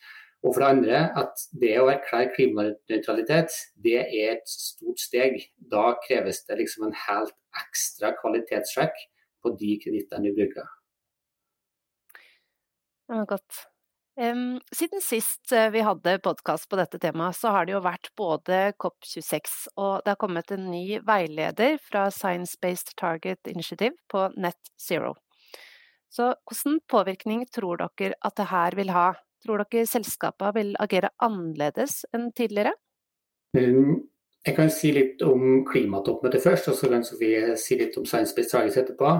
Og 0.44 0.54
for 0.54 0.62
det 0.62 0.70
andre 0.72 1.00
at 1.20 1.42
det 1.60 1.74
å 1.80 1.90
erklære 1.92 2.32
klimanøytralitet, 2.36 3.56
det 3.84 3.98
er 4.04 4.36
et 4.38 4.48
stort 4.48 5.02
steg. 5.02 5.40
Da 5.72 5.90
kreves 6.06 6.44
det 6.46 6.60
liksom 6.62 6.86
en 6.86 6.96
helt 7.08 7.34
ekstra 7.66 8.14
kvalitetssjekk 8.20 9.08
på 9.42 9.56
de 9.60 9.74
kredittene 9.82 10.30
vi 10.30 10.38
bruker. 10.38 10.68
Ja, 13.10 13.24
godt. 13.26 13.64
Siden 14.76 15.00
sist 15.02 15.52
eh, 15.52 15.70
vi 15.72 15.80
hadde 15.82 16.18
podkast 16.22 16.68
på 16.70 16.76
dette 16.78 16.98
temaet, 17.02 17.34
så 17.38 17.50
har 17.54 17.66
det 17.66 17.72
jo 17.72 17.80
vært 17.82 18.10
både 18.18 18.58
COP26 18.78 19.54
og 19.80 20.04
det 20.04 20.12
har 20.12 20.18
kommet 20.20 20.52
en 20.54 20.68
ny 20.70 21.00
veileder 21.06 21.78
fra 21.82 22.04
Science 22.14 22.58
Based 22.62 22.92
Target 23.00 23.50
Initiative 23.50 23.96
på 24.10 24.28
Net 24.36 24.70
Zero. 24.78 25.14
Så 26.10 26.34
hvordan 26.44 26.78
påvirkning 26.90 27.46
tror 27.54 27.80
dere 27.82 28.18
at 28.20 28.36
det 28.38 28.48
her 28.50 28.76
vil 28.78 28.94
ha? 28.94 29.08
Tror 29.42 29.64
dere 29.64 29.88
selskapene 29.88 30.54
vil 30.58 30.72
agere 30.82 31.10
annerledes 31.22 32.02
enn 32.14 32.30
tidligere? 32.36 32.76
Jeg 33.56 34.56
kan 34.56 34.70
si 34.72 34.92
litt 34.94 35.22
om 35.26 35.64
klimatoppmøtet 35.68 36.44
først, 36.44 36.70
og 36.70 36.78
så 36.78 36.90
kan 36.92 37.02
Sofie 37.06 37.56
si 37.60 37.78
litt 37.80 37.96
om 37.98 38.06
Science 38.06 38.36
Based 38.36 38.52
Targets 38.52 38.78
etterpå. 38.80 39.16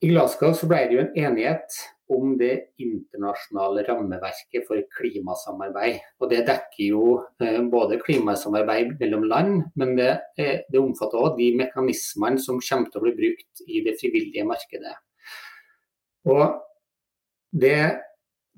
I 0.00 0.08
Glasgow 0.08 0.54
så 0.56 0.68
ble 0.68 0.84
det 0.88 0.96
jo 0.96 1.00
en 1.02 1.16
enighet 1.26 1.74
om 2.10 2.32
det 2.40 2.54
internasjonale 2.80 3.84
rammeverket 3.86 4.64
for 4.66 4.80
klimasamarbeid. 4.96 6.00
Og 6.20 6.32
Det 6.32 6.40
dekker 6.48 6.84
jo 6.86 7.02
eh, 7.42 7.60
både 7.70 8.00
klimasamarbeid 8.00 8.96
mellom 9.00 9.28
land, 9.28 9.52
men 9.76 9.94
det, 9.98 10.10
det 10.40 10.80
omfatter 10.80 11.20
òg 11.20 11.36
de 11.38 11.52
mekanismene 11.60 12.40
som 12.42 12.62
kommer 12.64 12.90
til 12.90 13.02
å 13.02 13.04
bli 13.06 13.14
brukt 13.18 13.64
i 13.68 13.84
det 13.84 13.98
frivillige 14.00 14.48
markedet. 14.48 14.96
Og 16.32 16.46
det, 17.52 17.78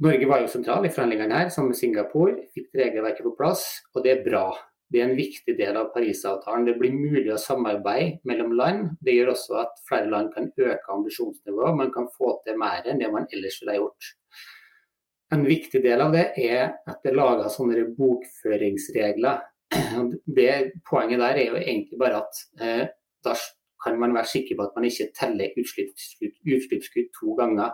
Norge 0.02 0.28
var 0.30 0.42
jo 0.42 0.50
sentral 0.50 0.86
i 0.86 0.94
forhandlingene 0.94 1.42
her, 1.42 1.52
sammen 1.52 1.74
med 1.74 1.82
Singapore. 1.82 2.38
Fikk 2.54 2.70
regelverket 2.78 3.26
på 3.26 3.34
plass, 3.38 3.66
og 3.96 4.06
det 4.06 4.14
er 4.14 4.24
bra. 4.24 4.46
Det 4.92 5.00
er 5.00 5.08
en 5.08 5.16
viktig 5.16 5.54
del 5.56 5.76
av 5.80 5.92
Parisavtalen. 5.94 6.66
Det 6.68 6.74
blir 6.80 6.92
mulig 6.92 7.30
å 7.32 7.40
samarbeide 7.40 8.20
mellom 8.28 8.52
land. 8.58 8.90
Det 9.00 9.14
gjør 9.16 9.32
også 9.32 9.60
at 9.62 9.78
flere 9.88 10.10
land 10.12 10.32
kan 10.34 10.50
øke 10.52 10.92
ambisjonsnivået. 10.92 11.78
Man 11.78 11.92
kan 11.94 12.10
få 12.12 12.34
til 12.44 12.58
mer 12.60 12.84
enn 12.84 13.00
det 13.00 13.08
man 13.12 13.28
ellers 13.32 13.56
ville 13.62 13.78
gjort. 13.78 14.10
En 15.32 15.46
viktig 15.48 15.80
del 15.80 16.04
av 16.04 16.12
det 16.12 16.26
er 16.36 16.74
at 16.84 17.00
det 17.00 17.12
er 17.12 17.16
laga 17.16 17.48
sånne 17.48 17.86
bokføringsregler. 17.96 19.40
Det 20.36 20.52
Poenget 20.84 21.22
der 21.22 21.40
er 21.40 21.46
jo 21.54 21.60
egentlig 21.62 22.00
bare 22.02 22.20
at 22.20 22.42
eh, 22.60 22.82
da 23.24 23.32
kan 23.82 23.96
man 23.98 24.12
være 24.14 24.28
sikker 24.28 24.58
på 24.58 24.66
at 24.66 24.76
man 24.76 24.84
ikke 24.90 25.08
teller 25.16 25.56
utslippskutt 25.56 27.08
to 27.16 27.32
ganger. 27.38 27.72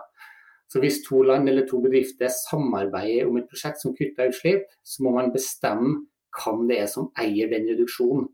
Så 0.69 0.79
Hvis 0.79 1.01
to 1.09 1.21
land 1.25 1.49
eller 1.49 1.67
to 1.67 1.81
bedrifter 1.81 2.29
samarbeider 2.29 3.27
om 3.27 3.37
et 3.37 3.49
prosjekt 3.49 3.81
som 3.81 3.95
kutter 3.97 4.29
utslipp, 4.31 4.63
så 4.85 5.03
må 5.03 5.11
man 5.17 5.33
bestemme 5.33 6.05
hvem 6.35 6.67
det 6.69 6.81
er 6.83 6.91
som 6.91 7.09
eier 7.19 7.49
den 7.51 7.67
reduksjonen. 7.71 8.27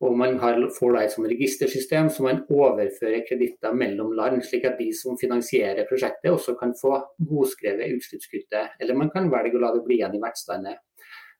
Og 0.00 0.16
Man 0.16 0.38
har, 0.40 0.56
får 0.72 0.94
da 0.94 1.00
et 1.04 1.12
sånt 1.12 1.28
registersystem 1.28 2.06
så 2.08 2.24
man 2.24 2.38
overfører 2.48 3.26
kreditter 3.28 3.74
mellom 3.76 4.14
land, 4.16 4.40
slik 4.46 4.64
at 4.64 4.78
de 4.80 4.88
som 4.96 5.18
finansierer 5.20 5.84
prosjektet 5.90 6.32
også 6.32 6.54
kan 6.56 6.72
få 6.78 6.94
godskrevet 7.20 7.98
utslippskuttet. 7.98 8.78
Eller 8.80 8.96
man 8.96 9.12
kan 9.12 9.28
velge 9.32 9.58
å 9.58 9.60
la 9.60 9.74
det 9.74 9.84
bli 9.84 9.98
igjen 9.98 10.16
i 10.16 10.22
vertslandet. 10.22 10.80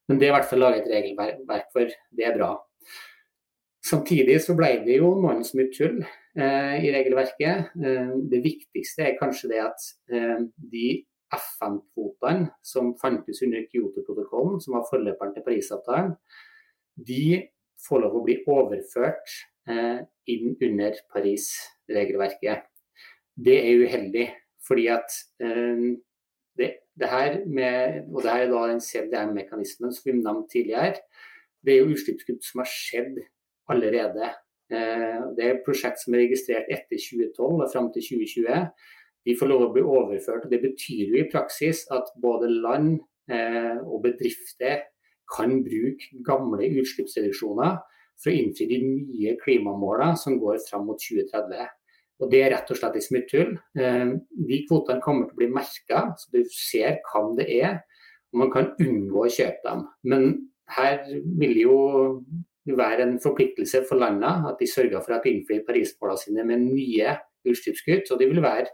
Men 0.08 0.20
det 0.20 0.28
er 0.28 0.34
i 0.34 0.36
hvert 0.36 0.50
fall 0.50 0.60
laget 0.60 0.84
et 0.84 0.92
regelverk 0.92 1.72
for. 1.72 1.96
Det 2.12 2.26
er 2.26 2.36
bra. 2.36 2.50
Samtidig 3.86 4.36
så 4.44 4.54
ble 4.58 4.74
det 4.84 4.98
jo 4.98 5.14
noen 5.22 5.40
som 5.46 5.56
mye 5.60 5.72
tull 5.72 6.02
eh, 6.02 6.74
i 6.84 6.90
regelverket. 6.92 7.72
Eh, 7.80 8.10
det 8.28 8.42
viktigste 8.44 9.06
er 9.06 9.16
kanskje 9.16 9.54
det 9.54 9.62
at 9.64 9.86
eh, 10.12 10.42
de 10.72 10.88
FN-kvotene 11.34 12.50
som 12.66 12.92
fantes 13.00 13.42
under 13.46 13.64
Kyoto-protokollen, 13.70 14.60
som 14.62 14.76
var 14.76 14.86
forløperen 14.90 15.34
til 15.34 15.44
Parisavtalen, 15.46 16.14
de 16.96 17.24
får 17.88 18.02
lov 18.04 18.18
å 18.18 18.24
bli 18.26 18.36
overført 18.50 19.34
eh, 19.70 20.02
inn 20.32 20.54
under 20.54 20.98
Paris-regelverket. 21.14 22.66
Det 23.40 23.56
er 23.56 23.84
uheldig, 23.86 24.26
fordi 24.66 24.86
at 24.92 25.16
eh, 25.44 25.86
det, 26.58 26.70
det, 26.98 27.08
her 27.08 27.40
med, 27.46 28.04
og 28.10 28.22
det 28.24 28.34
her 28.34 28.46
er 28.46 28.52
da 28.52 28.66
den 28.72 28.84
CDM-mekanismen 28.84 29.94
som 29.96 30.10
vi 30.10 30.18
nevnte 30.18 30.52
tidligere, 30.56 31.00
det 31.64 31.74
er 31.74 31.82
jo 31.82 31.94
utslippskutt 31.94 32.44
som 32.44 32.62
har 32.62 32.70
skjedd 32.72 33.20
allerede. 33.70 34.32
Eh, 34.72 35.20
det 35.36 35.44
er 35.44 35.54
et 35.54 35.66
prosjekt 35.66 36.02
som 36.02 36.14
er 36.14 36.26
registrert 36.26 36.68
etter 36.72 37.00
2012 37.00 37.46
og 37.48 37.68
fram 37.72 37.92
til 37.94 38.06
2020 38.12 38.98
de 39.26 39.36
får 39.36 39.50
lov 39.50 39.66
å 39.66 39.72
bli 39.74 39.82
overført. 39.84 40.46
og 40.46 40.52
Det 40.52 40.62
betyr 40.62 41.12
jo 41.12 41.20
i 41.20 41.28
praksis 41.30 41.84
at 41.92 42.08
både 42.20 42.48
land 42.50 42.98
eh, 43.30 43.76
og 43.84 44.02
bedrifter 44.06 44.86
kan 45.30 45.60
bruke 45.64 46.22
gamle 46.26 46.70
utslippsreduksjoner 46.80 47.76
for 48.20 48.32
å 48.32 48.36
innfri 48.36 48.66
de 48.70 48.80
nye 48.84 49.36
klimamålene 49.40 50.18
som 50.20 50.38
går 50.40 50.58
fram 50.66 50.88
mot 50.88 51.00
2030. 51.00 51.68
Og 52.20 52.30
Det 52.32 52.42
er 52.42 52.52
rett 52.52 52.70
og 52.72 52.76
slett 52.76 52.98
ikke 52.98 53.08
smutthull. 53.08 53.54
Eh, 53.80 54.14
de 54.50 54.62
kvotene 54.68 55.04
kommer 55.04 55.28
til 55.28 55.36
å 55.36 55.40
bli 55.40 55.50
merka, 55.52 56.04
så 56.18 56.32
du 56.34 56.42
ser 56.52 57.00
hvem 57.08 57.34
det 57.38 57.48
er. 57.60 57.82
og 58.32 58.44
Man 58.44 58.52
kan 58.52 58.72
unngå 58.76 59.24
å 59.24 59.32
kjøpe 59.32 59.64
dem. 59.64 59.86
Men 60.04 60.32
her 60.70 61.04
vil 61.40 61.56
jo 61.62 61.76
være 62.76 63.06
en 63.06 63.16
forpliktelse 63.22 63.82
for 63.88 63.98
landene 63.98 64.50
at 64.50 64.60
de 64.60 64.68
sørger 64.68 65.00
for 65.02 65.16
at 65.16 65.24
de 65.24 65.32
innfrir 65.34 65.64
Paris-målene 65.66 66.20
sine 66.20 66.44
med 66.46 66.66
nye 66.66 67.16
utslippskutt. 67.48 68.10
Og 68.12 68.20
det 68.20 68.28
vil 68.30 68.42
være 68.44 68.68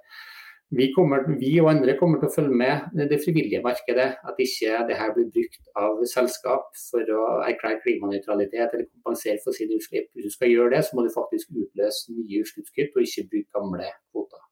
vi, 0.75 0.89
kommer, 0.95 1.23
vi, 1.39 1.53
og 1.63 1.71
andre 1.71 1.95
kommer 1.99 2.19
til 2.19 2.29
å 2.29 2.35
følge 2.35 2.57
med 2.59 3.07
det 3.11 3.21
frivillige 3.23 3.63
markedet. 3.63 4.09
At 4.27 4.41
ikke 4.43 4.81
det 4.89 4.99
her 4.99 5.13
blir 5.15 5.29
brukt 5.35 5.71
av 5.79 6.01
selskap 6.11 6.73
for 6.89 7.13
å 7.15 7.23
erklære 7.47 7.83
klimanøytralitet 7.85 8.75
eller 8.75 8.89
kompensere 8.89 9.39
for 9.45 9.55
sine 9.55 9.79
utslipp. 9.79 10.11
Hvis 10.15 10.27
du 10.27 10.35
skal 10.35 10.51
gjøre 10.51 10.75
det, 10.75 10.83
så 10.87 10.99
må 10.99 11.07
du 11.07 11.13
faktisk 11.15 11.55
utløse 11.55 12.17
nye 12.17 12.43
utslippskutt, 12.43 12.99
og 12.99 13.07
ikke 13.07 13.29
bruke 13.31 13.59
gamle 13.61 13.93
kvoter. 14.11 14.43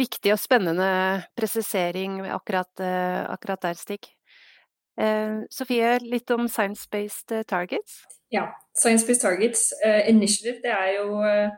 Viktig 0.00 0.32
og 0.32 0.40
spennende 0.40 0.88
presisering 1.36 2.22
akkurat, 2.32 2.72
eh, 2.80 3.20
akkurat 3.28 3.66
der, 3.66 3.76
Stig. 3.76 4.08
Eh, 4.96 5.44
Sofie, 5.52 5.98
litt 6.00 6.30
om 6.32 6.48
Science-Based 6.48 7.36
Targets? 7.50 8.04
Ja, 8.32 8.48
Science-Based 8.72 9.20
Targets 9.22 9.68
uh, 9.84 10.08
Initiative 10.08 10.62
det 10.64 10.72
er 10.72 10.88
jo 10.96 11.20
uh, 11.20 11.52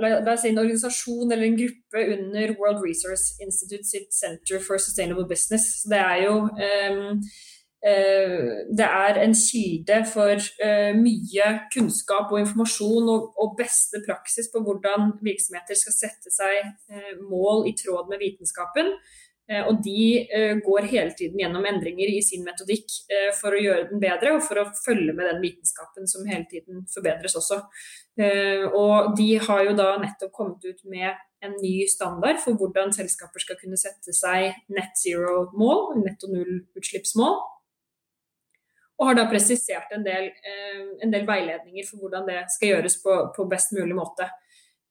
la 0.00 0.32
oss 0.32 0.44
si 0.44 0.52
en 0.52 0.62
organisasjon 0.62 1.32
eller 1.32 1.46
en 1.46 1.58
gruppe 1.58 2.04
under 2.14 2.54
World 2.60 2.84
Resource 2.84 3.36
Institute 3.44 3.84
sitt 3.84 4.12
Center 4.14 4.60
for 4.60 4.78
Sustainable 4.78 5.26
Business. 5.28 5.82
Det 5.90 5.98
er 5.98 6.22
jo 6.26 6.34
um, 6.46 7.20
uh, 7.90 8.48
det 8.78 8.88
er 8.88 9.20
en 9.22 9.36
kilde 9.46 10.00
for 10.14 10.48
uh, 10.66 10.92
mye 11.06 11.50
kunnskap 11.74 12.32
og 12.32 12.40
informasjon 12.42 13.12
og, 13.14 13.30
og, 13.40 13.54
beste 13.60 14.02
praksis 14.08 14.50
på 14.52 14.62
hvordan 14.66 15.16
virksomheter 15.30 15.78
skal 15.78 15.98
sette 16.02 16.34
seg 16.34 16.72
uh, 16.92 17.14
mål 17.30 17.68
i 17.70 17.76
tråd 17.82 18.10
med 18.10 18.22
vitenskapen. 18.24 18.92
Eh, 19.46 19.62
og 19.62 19.78
de 19.84 20.26
eh, 20.26 20.56
går 20.58 20.88
hele 20.90 21.12
tiden 21.14 21.38
gjennom 21.38 21.66
endringer 21.68 22.10
i 22.10 22.22
sin 22.24 22.42
metodikk 22.46 22.90
eh, 23.14 23.28
for 23.36 23.54
å 23.54 23.60
gjøre 23.62 23.88
den 23.92 24.02
bedre, 24.02 24.34
og 24.34 24.42
for 24.42 24.58
å 24.58 24.66
følge 24.80 25.14
med 25.14 25.28
den 25.30 25.42
vitenskapen 25.44 26.08
som 26.10 26.26
hele 26.26 26.48
tiden 26.50 26.82
forbedres 26.90 27.38
også. 27.38 27.62
Og 28.16 29.10
de 29.18 29.26
har 29.44 29.58
jo 29.66 29.74
da 29.76 29.90
nettopp 30.00 30.30
kommet 30.32 30.62
ut 30.64 30.78
med 30.88 31.10
en 31.44 31.52
ny 31.60 31.82
standard 31.92 32.38
for 32.40 32.56
hvordan 32.56 32.94
selskaper 32.96 33.42
skal 33.44 33.58
kunne 33.60 33.76
sette 33.76 34.14
seg 34.16 34.56
net 34.72 34.96
zero-mål, 34.96 35.98
netto 36.00 36.30
null-utslippsmål. 36.32 37.36
Og 38.96 39.10
har 39.10 39.18
da 39.18 39.26
presisert 39.28 39.92
en 39.92 40.06
del, 40.06 40.30
en 41.04 41.12
del, 41.12 41.28
veiledninger 41.28 41.84
for 41.84 42.00
hvordan 42.00 42.24
det 42.30 42.38
skal 42.54 42.72
gjøres 42.72 42.96
på, 43.04 43.18
på 43.36 43.44
best 43.52 43.76
mulig 43.76 43.98
måte. 44.00 44.30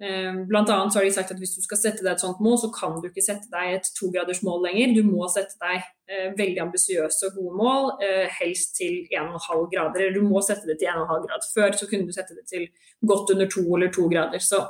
Ehm, 0.03 0.41
blant 0.47 0.69
annet 0.69 0.91
så 0.91 0.99
har 0.99 1.05
de 1.07 1.11
sagt 1.15 1.31
at 1.31 1.39
Hvis 1.39 1.53
du 1.55 1.61
skal 1.63 1.79
sette 1.79 2.03
deg 2.03 2.11
et 2.11 2.23
sånt 2.23 2.41
mål, 2.43 2.57
så 2.59 2.69
kan 2.75 2.97
du 2.99 3.07
ikke 3.07 3.23
sette 3.23 3.47
deg 3.51 3.77
et 3.77 3.91
togradersmål 3.95 4.65
lenger. 4.67 4.95
Du 4.97 5.03
må 5.07 5.27
sette 5.31 5.55
deg 5.61 5.85
eh, 6.11 6.33
veldig 6.35 6.63
ambisiøse 6.65 7.29
og 7.29 7.37
gode 7.39 7.59
mål, 7.61 7.91
eh, 8.03 8.25
helst 8.41 8.75
til 8.81 9.05
1,5 9.07 9.69
grader. 9.71 10.01
Eller 10.01 10.17
du 10.19 10.27
må 10.27 10.43
sette 10.43 10.67
det 10.67 10.81
til 10.81 10.91
1,5 10.91 11.27
grad. 11.29 11.47
Før 11.55 11.79
så 11.79 11.87
kunne 11.87 12.09
du 12.09 12.15
sette 12.15 12.35
det 12.35 12.43
til 12.51 12.67
godt 13.07 13.31
under 13.35 13.47
2 13.55 13.65
eller 13.77 13.93
2 13.95 14.09
grader. 14.11 14.43
Så 14.43 14.65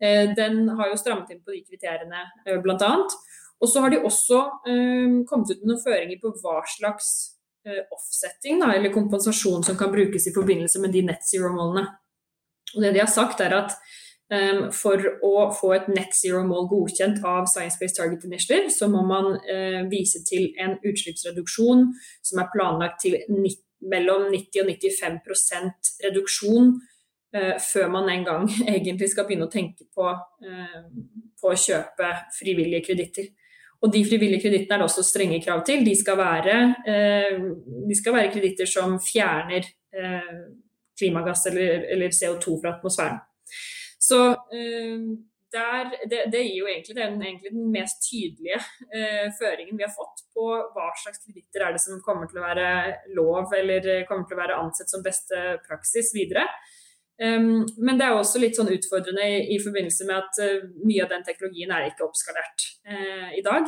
eh, 0.00 0.32
den 0.38 0.64
har 0.80 0.88
jo 0.88 1.00
strammet 1.00 1.30
inn 1.34 1.44
på 1.44 1.52
de 1.52 1.64
kriteriene, 1.68 2.24
eh, 2.46 2.56
bl.a. 2.64 2.92
Og 3.58 3.68
så 3.68 3.82
har 3.82 3.92
de 3.92 4.00
også 4.00 4.42
eh, 4.70 5.20
kommet 5.28 5.52
ut 5.52 5.60
med 5.60 5.74
noen 5.74 5.84
føringer 5.84 6.22
på 6.22 6.32
hva 6.40 6.62
slags 6.72 7.12
eh, 7.68 7.84
offsetting 7.92 8.62
da, 8.62 8.72
eller 8.72 8.94
kompensasjon 8.94 9.66
som 9.66 9.76
kan 9.76 9.92
brukes 9.92 10.30
i 10.30 10.34
forbindelse 10.36 10.80
med 10.80 10.94
de 10.94 11.04
net 11.10 11.26
zero-målene. 11.26 11.88
Og 12.76 12.84
det 12.84 12.94
de 12.94 13.02
har 13.02 13.10
sagt 13.10 13.40
er 13.44 13.56
at 13.56 13.74
Um, 14.28 14.66
for 14.76 15.00
å 15.24 15.46
få 15.56 15.70
et 15.72 15.86
net 15.88 16.12
zero-mål 16.12 16.66
godkjent 16.68 17.22
av 17.24 17.46
Science 17.48 17.78
Based 17.80 17.96
Target 17.96 18.26
Initiative, 18.28 18.68
så 18.68 18.84
må 18.92 19.00
man 19.08 19.38
uh, 19.40 19.86
vise 19.88 20.20
til 20.28 20.50
en 20.60 20.74
utslippsreduksjon 20.84 21.86
som 22.28 22.40
er 22.42 22.50
planlagt 22.52 23.00
til 23.06 23.16
mellom 23.88 24.26
90 24.28 24.60
og 24.60 24.68
95 24.68 26.02
reduksjon 26.04 26.74
uh, 26.76 27.54
før 27.70 27.88
man 27.94 28.10
en 28.12 28.26
gang 28.26 28.44
egentlig 28.74 29.08
skal 29.14 29.24
begynne 29.30 29.48
å 29.48 29.54
tenke 29.54 29.88
på, 29.96 30.10
uh, 30.12 30.82
på 31.40 31.48
å 31.48 31.56
kjøpe 31.64 32.10
frivillige 32.36 32.84
kreditter. 32.90 33.30
Og 33.80 33.94
de 33.94 34.02
frivillige 34.04 34.44
kredittene 34.44 34.76
er 34.76 34.82
det 34.82 34.90
også 34.90 35.06
strenge 35.08 35.40
krav 35.40 35.62
til. 35.64 35.86
De 35.86 35.94
skal 35.96 36.18
være, 36.18 36.54
de 36.82 37.94
skal 37.94 38.16
være 38.16 38.32
kreditter 38.34 38.66
som 38.66 38.96
fjerner 38.98 39.68
klimagass 40.98 41.46
eller, 41.46 41.86
eller 41.94 42.10
CO2 42.10 42.56
fra 42.58 42.72
atmosfæren. 42.74 43.20
Så 43.98 44.20
eh, 44.54 45.04
der, 45.52 45.92
det, 46.10 46.24
det, 46.32 46.42
gir 46.44 46.60
jo 46.60 46.68
egentlig 46.68 46.96
den, 46.98 47.20
egentlig 47.22 47.52
den 47.54 47.70
mest 47.72 48.02
tydelige 48.04 48.58
eh, 48.94 49.28
føringen 49.38 49.78
vi 49.78 49.86
har 49.86 49.94
fått 49.94 50.26
på 50.36 50.48
hva 50.74 50.88
slags 51.02 51.22
kreditter 51.24 51.64
er 51.64 51.74
det 51.74 51.82
som 51.82 52.02
kommer 52.04 52.28
til 52.28 52.40
å 52.40 52.44
være 52.44 52.68
lov 53.16 53.54
eller 53.56 53.88
kommer 54.10 54.28
til 54.28 54.36
å 54.36 54.42
være 54.42 54.58
ansett 54.60 54.92
som 54.92 55.04
beste 55.04 55.56
praksis 55.64 56.12
videre. 56.16 56.44
Um, 57.18 57.64
men 57.82 57.98
det 57.98 58.06
er 58.06 58.14
også 58.14 58.38
litt 58.38 58.54
sånn 58.54 58.70
utfordrende 58.70 59.24
i, 59.26 59.38
i 59.56 59.58
forbindelse 59.58 60.04
med 60.06 60.20
at 60.20 60.38
uh, 60.38 60.68
mye 60.86 61.02
av 61.02 61.10
den 61.10 61.24
teknologien 61.26 61.72
er 61.74 61.88
ikke 61.88 62.06
oppskalert 62.06 62.66
uh, 62.86 63.32
i 63.34 63.42
dag. 63.42 63.66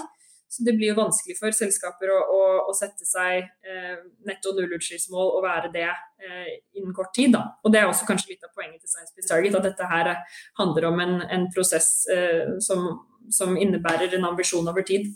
Så 0.50 0.64
det 0.66 0.72
blir 0.74 0.90
jo 0.90 0.98
vanskelig 0.98 1.36
for 1.38 1.54
selskaper 1.54 2.10
å, 2.10 2.18
å, 2.34 2.38
å 2.66 2.72
sette 2.74 3.06
seg 3.06 3.44
eh, 3.62 3.98
netto 4.26 4.50
nullutslippsmål 4.56 5.28
og 5.36 5.44
være 5.44 5.68
det 5.76 5.86
eh, 5.86 6.48
innen 6.74 6.94
kort 6.96 7.12
tid. 7.14 7.36
Da. 7.36 7.44
Og 7.62 7.70
Det 7.70 7.78
er 7.78 7.86
også 7.86 8.08
kanskje 8.08 8.32
litt 8.32 8.46
av 8.48 8.50
poenget 8.56 8.80
til 8.82 8.90
Science 8.90 9.14
Based 9.14 9.30
Target, 9.30 9.54
at 9.60 9.68
dette 9.68 9.90
her 9.92 10.10
handler 10.58 10.88
om 10.88 11.02
en, 11.04 11.20
en 11.22 11.44
prosess 11.54 11.92
eh, 12.10 12.56
som, 12.66 12.88
som, 13.30 13.54
innebærer 13.54 14.16
en 14.18 14.26
ambisjon 14.32 14.66
over 14.72 14.82
tid. 14.88 15.06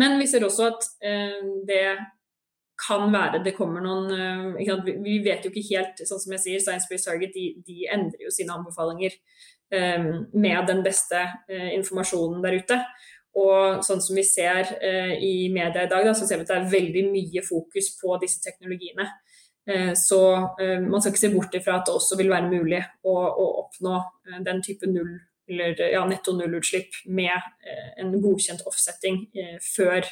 Men 0.00 0.16
vi 0.22 0.30
ser 0.30 0.46
også 0.48 0.70
at 0.70 0.88
eh, 1.04 1.44
det 1.68 1.84
kan 2.80 3.12
være 3.12 3.42
det 3.44 3.56
kommer 3.58 3.84
noen 3.84 4.08
eh, 4.14 4.96
Vi 5.04 5.18
vet 5.26 5.44
jo 5.44 5.52
ikke 5.52 5.66
helt, 5.74 6.00
sånn 6.08 6.24
som 6.24 6.32
jeg 6.38 6.44
sier, 6.46 6.64
Science 6.64 6.88
Based 6.88 7.10
Target 7.10 7.36
de, 7.36 7.50
de 7.66 7.92
endrer 7.92 8.24
jo 8.24 8.32
sine 8.32 8.56
anbefalinger 8.56 9.20
eh, 9.74 10.10
med 10.32 10.72
den 10.72 10.80
beste 10.86 11.26
informasjonen 11.76 12.40
der 12.46 12.60
ute. 12.62 12.80
Og 13.38 13.84
sånn 13.86 14.00
som 14.02 14.16
vi 14.16 14.24
ser 14.26 14.70
eh, 14.82 15.14
i 15.22 15.48
media 15.52 15.84
i 15.84 15.90
dag, 15.90 16.04
da, 16.06 16.14
så 16.16 16.26
ser 16.26 16.40
vi 16.40 16.46
at 16.46 16.52
det 16.52 16.58
er 16.58 16.70
veldig 16.72 17.04
mye 17.12 17.42
fokus 17.46 17.92
på 18.00 18.16
disse 18.22 18.40
teknologiene. 18.44 19.06
Eh, 19.68 19.92
så 19.94 20.20
eh, 20.60 20.80
man 20.80 21.02
skal 21.02 21.12
ikke 21.12 21.24
se 21.26 21.34
bort 21.34 21.54
ifra 21.54 21.78
at 21.78 21.88
det 21.88 21.96
også 21.98 22.16
vil 22.18 22.32
være 22.32 22.48
mulig 22.48 22.80
å, 23.04 23.14
å 23.14 23.48
oppnå 23.64 23.98
eh, 24.00 24.38
den 24.46 24.62
type 24.64 24.88
null, 24.90 25.12
eller 25.48 25.82
ja, 25.92 26.00
netto 26.08 26.34
nullutslipp 26.36 27.02
med 27.12 27.36
eh, 27.36 27.92
en 28.00 28.14
godkjent 28.16 28.64
offsetting 28.68 29.26
eh, 29.36 29.58
før 29.74 30.08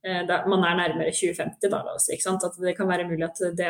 man 0.00 0.62
er 0.64 0.78
nærmere 0.78 1.10
2050. 1.12 1.68
Da, 1.68 1.82
At 1.92 2.54
det 2.64 2.72
kan 2.72 2.88
være 2.88 3.04
mulig 3.04 3.26
at 3.26 3.36
det 3.52 3.66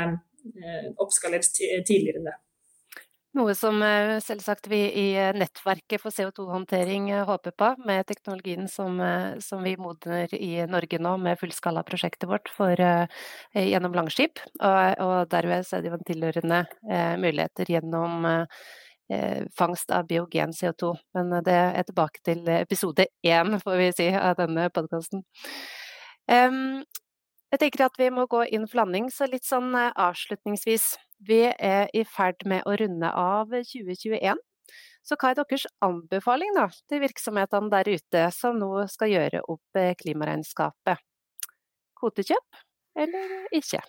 oppskaleres 1.03 1.51
tidligere 1.59 2.21
enn 2.21 2.29
det. 2.29 2.37
Noe 3.39 3.53
som 3.55 3.77
eh, 3.87 4.17
selvsagt 4.19 4.67
vi 4.67 4.79
i 4.91 5.05
eh, 5.15 5.31
nettverket 5.39 6.03
for 6.03 6.11
CO2-håndtering 6.11 7.13
eh, 7.15 7.23
håper 7.29 7.53
på, 7.55 7.69
med 7.87 8.09
teknologien 8.09 8.67
som, 8.69 8.99
som, 9.39 9.63
vi 9.63 9.77
modner 9.79 10.33
i 10.35 10.65
Norge 10.67 10.99
nå 10.99 11.13
med 11.23 11.39
fullskalaprosjektet 11.39 12.27
vårt 12.27 12.51
for, 12.51 12.75
gjennom 13.55 13.95
Langskip. 13.95 14.43
Og, 14.59 15.03
og 15.05 15.31
derved 15.31 15.63
er 15.63 15.85
det 15.85 15.93
jo 15.93 15.99
en 15.99 16.09
tilhørende 16.09 16.61
muligheter 17.23 17.71
gjennom 17.71 18.27
fangst 19.59 19.91
av 19.95 20.09
biogen 20.11 20.55
CO2. 20.55 20.91
Men 21.15 21.37
det 21.47 21.55
er 21.55 21.87
tilbake 21.87 22.23
til 22.27 22.49
episode 22.55 23.07
én, 23.27 23.59
får 23.63 23.79
vi 23.79 23.91
si, 23.95 24.09
av 24.15 24.39
denne 24.39 24.69
podkasten. 24.75 25.23
Jeg 26.31 27.63
tenker 27.63 27.87
at 27.87 27.99
vi 27.99 28.11
må 28.15 28.27
gå 28.31 28.45
inn 28.51 28.67
for 28.71 28.83
landing, 28.83 29.11
så 29.15 29.31
litt 29.31 29.47
sånn 29.47 29.75
avslutningsvis. 29.75 30.93
Vi 31.29 31.43
er 31.53 31.91
i 31.93 32.05
ferd 32.09 32.47
med 32.49 32.65
å 32.69 32.77
runde 32.81 33.11
av 33.13 33.53
2021. 33.53 34.39
Så 35.05 35.17
hva 35.17 35.33
er 35.33 35.41
deres 35.41 35.67
anbefaling 35.85 36.55
da, 36.57 36.67
til 36.89 37.03
virksomhetene 37.03 37.73
der 37.73 37.89
ute 37.89 38.27
som 38.37 38.59
nå 38.61 38.85
skal 38.93 39.13
gjøre 39.13 39.43
opp 39.49 39.81
eh, 39.81 39.95
klimaregnskapet? 39.99 41.01
Kvotekjøp 42.01 42.61
eller 43.01 43.35
ikke? 43.57 43.81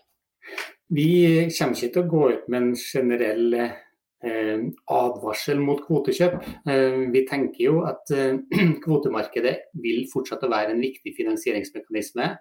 Vi 0.92 1.08
kommer 1.56 1.78
ikke 1.78 1.94
til 1.94 2.04
å 2.04 2.12
gå 2.12 2.24
ut 2.34 2.48
med 2.52 2.62
en 2.62 2.74
generell 2.80 3.58
eh, 3.60 4.64
advarsel 4.92 5.62
mot 5.64 5.84
kvotekjøp. 5.86 6.40
Eh, 6.72 7.00
vi 7.14 7.26
tenker 7.30 7.68
jo 7.68 7.82
at 7.88 8.12
eh, 8.16 8.40
kvotemarkedet 8.86 9.58
vil 9.84 10.08
fortsatt 10.12 10.48
være 10.48 10.75
en 10.75 10.84
viktig 10.84 11.16
finansieringsmekanisme 11.20 12.32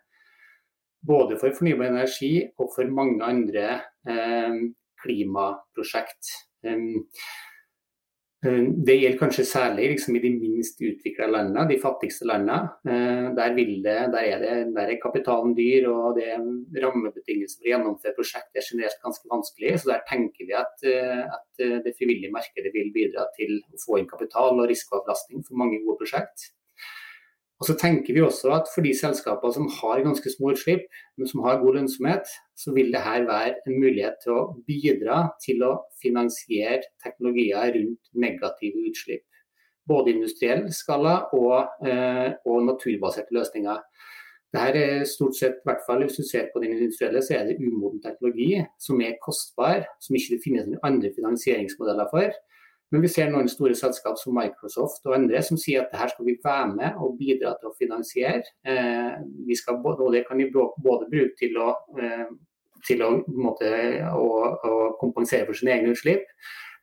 både 1.07 1.38
for 1.41 1.55
fornybar 1.57 1.88
energi 1.88 2.35
og 2.59 2.73
for 2.75 2.91
mange 2.93 3.25
andre 3.25 3.67
eh, 4.09 4.59
klimaprosjekt. 5.05 6.35
Det 8.41 8.95
gjelder 8.97 9.19
kanskje 9.21 9.45
særlig 9.45 9.91
liksom, 9.91 10.15
i 10.17 10.21
de 10.23 10.31
minst 10.33 10.79
utvikla 10.81 11.27
landene, 11.29 11.67
de 11.69 11.77
fattigste 11.83 12.25
landene. 12.25 12.71
Eh, 12.89 13.27
der, 13.37 13.53
det, 13.53 13.83
der, 13.85 14.17
er 14.17 14.39
det, 14.41 14.55
der, 14.77 14.93
er 14.95 15.03
kapitalen 15.03 15.53
dyr, 15.59 15.91
og 15.93 16.17
det 16.17 16.39
rammebetingelser 16.81 17.59
for 17.59 17.69
å 17.69 17.73
gjennomføre 17.75 18.17
prosjekt 18.17 18.57
er 18.57 18.65
generelt 18.65 19.05
ganske 19.05 19.29
vanskelig. 19.29 19.75
Så 19.83 19.93
der 19.93 20.01
tenker 20.09 20.49
vi 20.49 20.57
at, 20.57 20.87
eh, 20.89 21.21
at 21.29 21.85
det 21.85 21.93
frivillige 21.99 22.33
markedet 22.33 22.73
vil 22.73 22.89
bidra 22.97 23.29
til 23.37 23.59
å 23.61 23.83
få 23.85 24.01
inn 24.01 24.09
kapital 24.09 24.57
og 24.57 24.73
risikoavlastning 24.73 25.45
for 25.45 25.61
mange 25.61 25.83
gode 25.85 26.01
prosjekt. 26.01 26.49
Og 27.61 27.68
så 27.68 27.77
tenker 27.77 28.16
vi 28.16 28.23
også 28.25 28.55
at 28.57 28.70
For 28.75 28.85
de 28.85 28.92
selskapene 28.96 29.53
som 29.53 29.66
har 29.81 30.05
ganske 30.05 30.33
små 30.33 30.55
utslipp, 30.55 30.87
men 31.18 31.29
som 31.29 31.42
har 31.44 31.61
god 31.61 31.77
lønnsomhet, 31.77 32.31
så 32.57 32.73
vil 32.77 32.92
det 32.92 33.03
her 33.05 33.27
være 33.29 33.59
en 33.66 33.81
mulighet 33.83 34.16
til 34.25 34.33
å 34.33 34.46
bidra 34.68 35.27
til 35.44 35.61
å 35.66 35.75
finansiere 36.03 36.81
teknologier 37.05 37.75
rundt 37.77 38.01
negative 38.27 38.87
utslipp. 38.88 39.27
Både 39.88 40.14
industriell 40.14 40.70
skala 40.73 41.27
og, 41.37 41.68
eh, 41.87 42.33
og 42.46 42.64
naturbaserte 42.64 43.37
løsninger. 43.37 43.79
Dette 44.51 44.83
er 44.83 45.05
stort 45.07 45.37
sett, 45.38 45.61
i 45.61 45.68
hvert 45.68 45.85
fall 45.87 46.01
Hvis 46.03 46.16
du 46.16 46.25
ser 46.27 46.49
på 46.53 46.61
den 46.62 46.73
industrielle, 46.75 47.23
så 47.23 47.37
er 47.37 47.44
det 47.46 47.61
umoden 47.61 48.01
teknologi 48.03 48.64
som 48.79 49.01
er 49.01 49.20
kostbar, 49.23 49.85
som 50.01 50.16
ikke 50.16 50.40
finnes 50.42 50.66
andre 50.83 51.12
finansieringsmodeller 51.14 52.09
for. 52.11 52.33
Men 52.90 53.05
vi 53.05 53.11
ser 53.12 53.29
noen 53.31 53.48
store 53.50 53.76
selskap 53.79 54.18
som 54.18 54.35
Microsoft 54.35 55.05
og 55.07 55.14
andre 55.14 55.40
som 55.46 55.59
sier 55.61 55.85
at 55.85 55.92
her 55.94 56.11
skal 56.11 56.26
vi 56.26 56.35
være 56.42 56.70
med 56.72 56.98
og 56.98 57.18
bidra 57.20 57.53
til 57.61 57.70
å 57.70 57.76
finansiere. 57.79 58.42
Eh, 58.66 59.20
vi 59.46 59.59
skal, 59.59 59.79
og 59.79 60.09
det 60.14 60.24
kan 60.26 60.40
vi 60.42 60.48
både 60.50 61.07
bruke 61.11 61.37
til 61.38 61.55
å, 61.62 61.70
eh, 62.03 62.26
til 62.88 63.05
å, 63.07 63.12
måte, 63.31 63.70
å, 64.11 64.26
å 64.66 64.81
kompensere 64.98 65.46
for 65.46 65.59
sine 65.59 65.76
egne 65.76 65.94
utslipp, 65.94 66.26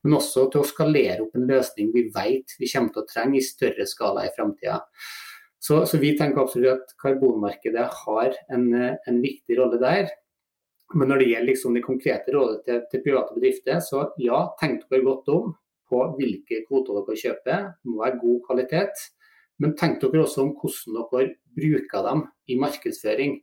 men 0.05 0.15
også 0.15 0.45
til 0.53 0.63
å 0.63 0.69
skalere 0.69 1.25
opp 1.25 1.35
en 1.35 1.47
løsning 1.49 1.91
vi 1.91 2.05
vet 2.15 2.55
vi 2.61 2.69
kommer 2.71 2.93
til 2.93 3.03
å 3.03 3.09
trenge 3.11 3.41
i 3.41 3.43
større 3.43 3.87
skala 3.89 4.23
i 4.27 4.33
framtida. 4.37 4.79
Så, 5.59 5.81
så, 5.89 5.99
vi 5.99 6.13
tenker 6.15 6.45
absolutt 6.45 6.85
at 6.85 6.95
karbonmarkedet 7.01 7.89
har 8.05 8.35
en, 8.53 8.67
en 8.77 9.19
viktig 9.19 9.57
rolle 9.59 9.81
der. 9.81 10.11
Men 10.95 11.09
når 11.11 11.19
det 11.19 11.31
gjelder 11.33 11.49
liksom 11.49 11.75
det 11.75 11.83
konkrete 11.83 12.31
rådet 12.31 12.61
til, 12.63 12.83
til, 12.91 13.01
private 13.03 13.35
bedrifter, 13.35 13.81
så 13.83 14.05
ja, 14.23 14.45
tenk 14.61 14.85
dere 14.87 15.03
godt 15.03 15.33
om 15.33 15.55
på 15.89 16.02
hvilke 16.17 16.63
kvoter 16.67 17.02
dere 17.02 17.21
kjøper. 17.23 17.67
Det 17.82 17.91
må 17.91 18.04
være 18.04 18.21
god 18.21 18.39
kvalitet. 18.50 19.04
Men 19.62 19.76
tenk 19.78 20.02
dere 20.02 20.23
også 20.23 20.43
om 20.45 20.56
hvordan 20.60 21.08
dere 21.12 21.36
bruker 21.58 22.10
dem 22.10 22.26
i 22.47 22.58
markedsføring. 22.62 23.39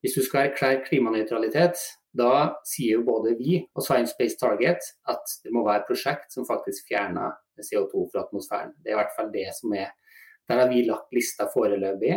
Hvis 0.00 0.14
du 0.14 0.22
skal 0.22 0.48
erklære 0.48 0.84
klimanøytralitet, 0.86 1.80
da 2.18 2.32
sier 2.66 2.98
jo 2.98 3.06
både 3.06 3.34
vi 3.38 3.58
og 3.74 3.82
Science 3.82 4.14
Based 4.18 4.38
Target 4.40 4.84
at 5.10 5.34
det 5.44 5.52
må 5.54 5.64
være 5.66 5.82
et 5.82 5.88
prosjekt 5.90 6.32
som 6.34 6.46
faktisk 6.48 6.86
fjerner 6.90 7.34
CO2 7.58 8.06
fra 8.12 8.24
atmosfæren. 8.24 8.76
Det 8.82 8.92
er 8.92 8.96
i 8.96 9.00
hvert 9.00 9.16
fall 9.16 9.32
det 9.34 9.48
som 9.60 9.74
er 9.74 9.90
Der 10.48 10.56
har 10.62 10.68
vi 10.68 10.80
lagt 10.82 11.12
lista 11.12 11.44
foreløpig. 11.52 12.14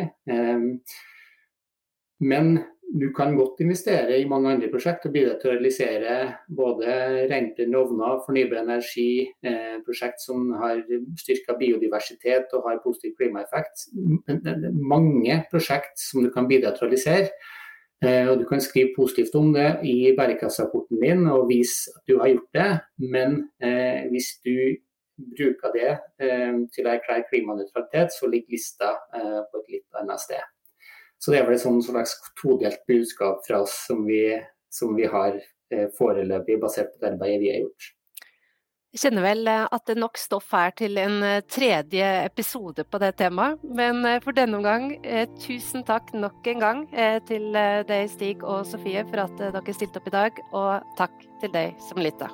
Men 2.22 2.60
du 2.92 3.08
kan 3.16 3.36
godt 3.38 3.62
investere 3.64 4.18
i 4.20 4.28
mange 4.28 4.52
andre 4.52 4.68
prosjekt 4.72 5.06
og 5.08 5.14
bidra 5.16 5.38
til 5.40 5.52
å 5.52 5.54
realisere 5.54 6.16
både 6.52 6.96
rentbrennende 7.32 7.80
ovner, 7.80 8.20
fornybar 8.26 8.60
energi, 8.66 9.30
eh, 9.48 9.78
prosjekt 9.86 10.20
som 10.20 10.50
har 10.60 10.82
styrka 11.22 11.56
biodiversitet 11.60 12.52
og 12.58 12.68
har 12.68 12.84
positiv 12.84 13.16
klimaeffekt. 13.20 13.88
Mange 14.76 15.40
prosjekt 15.54 16.04
som 16.04 16.26
du 16.26 16.30
kan 16.36 16.50
bidra 16.52 16.76
til 16.76 16.88
å 16.88 16.90
realisere. 16.90 17.32
Eh, 18.04 18.28
og 18.28 18.40
Du 18.40 18.46
kan 18.46 18.60
skrive 18.60 18.96
positivt 18.96 19.36
om 19.36 19.54
det 19.54 19.80
i 19.84 20.14
bærekraftsrapporten 20.18 21.00
din 21.00 21.28
og 21.28 21.48
vise 21.48 21.92
at 21.96 22.04
du 22.08 22.18
har 22.20 22.28
gjort 22.28 22.54
det. 22.54 22.82
Men 22.98 23.50
eh, 23.62 24.10
hvis 24.10 24.42
du 24.44 24.76
bruker 25.38 25.72
det 25.76 25.92
eh, 26.20 26.56
til 26.74 26.88
å 26.88 26.96
erklære 26.96 27.28
klimanøytralitet, 27.30 28.12
så 28.12 28.28
ligger 28.28 28.58
lista 28.58 28.98
eh, 29.16 29.44
på 29.52 29.62
et 29.62 29.78
litt 29.78 30.02
annet 30.02 30.20
sted. 30.20 30.42
Så 31.22 31.32
det 31.32 31.42
er 31.42 31.48
vel 31.48 31.58
et 31.60 31.64
sånn 31.64 31.82
slags 31.86 32.16
todelt 32.42 32.82
budskap 32.90 33.44
fra 33.46 33.62
oss 33.62 33.76
som 33.86 34.06
vi, 34.08 34.24
som 34.74 34.96
vi 34.98 35.06
har 35.10 35.38
eh, 35.38 35.88
foreløpig 35.98 36.58
basert 36.64 36.96
på 36.96 37.04
det 37.04 37.12
arbeidet 37.14 37.42
vi 37.44 37.52
har 37.54 37.66
gjort. 37.66 37.90
Jeg 38.92 39.04
kjenner 39.06 39.24
vel 39.24 39.48
eh, 39.48 39.68
at 39.78 39.86
det 39.88 40.00
nok 40.02 40.18
stoff 40.18 40.50
her 40.58 40.74
til 40.82 40.98
en 41.00 41.22
eh, 41.28 41.44
tredje 41.46 42.10
episode 42.26 42.88
på 42.90 43.04
det 43.06 43.14
temaet. 43.22 43.62
Men 43.62 44.02
for 44.26 44.34
denne 44.34 44.58
omgang, 44.58 44.96
tusen 45.46 45.86
takk 45.86 46.10
nok 46.18 46.54
en 46.56 46.66
gang 46.66 46.86
til 47.30 47.52
deg, 47.54 48.08
Stig 48.10 48.42
og 48.42 48.66
Sofie, 48.74 49.06
for 49.14 49.28
at 49.28 49.46
dere 49.46 49.78
stilte 49.78 50.02
opp 50.02 50.10
i 50.10 50.18
dag. 50.18 50.46
Og 50.52 50.96
takk 50.98 51.28
til 51.44 51.54
deg 51.54 51.78
som 51.86 52.02
lytta. 52.02 52.34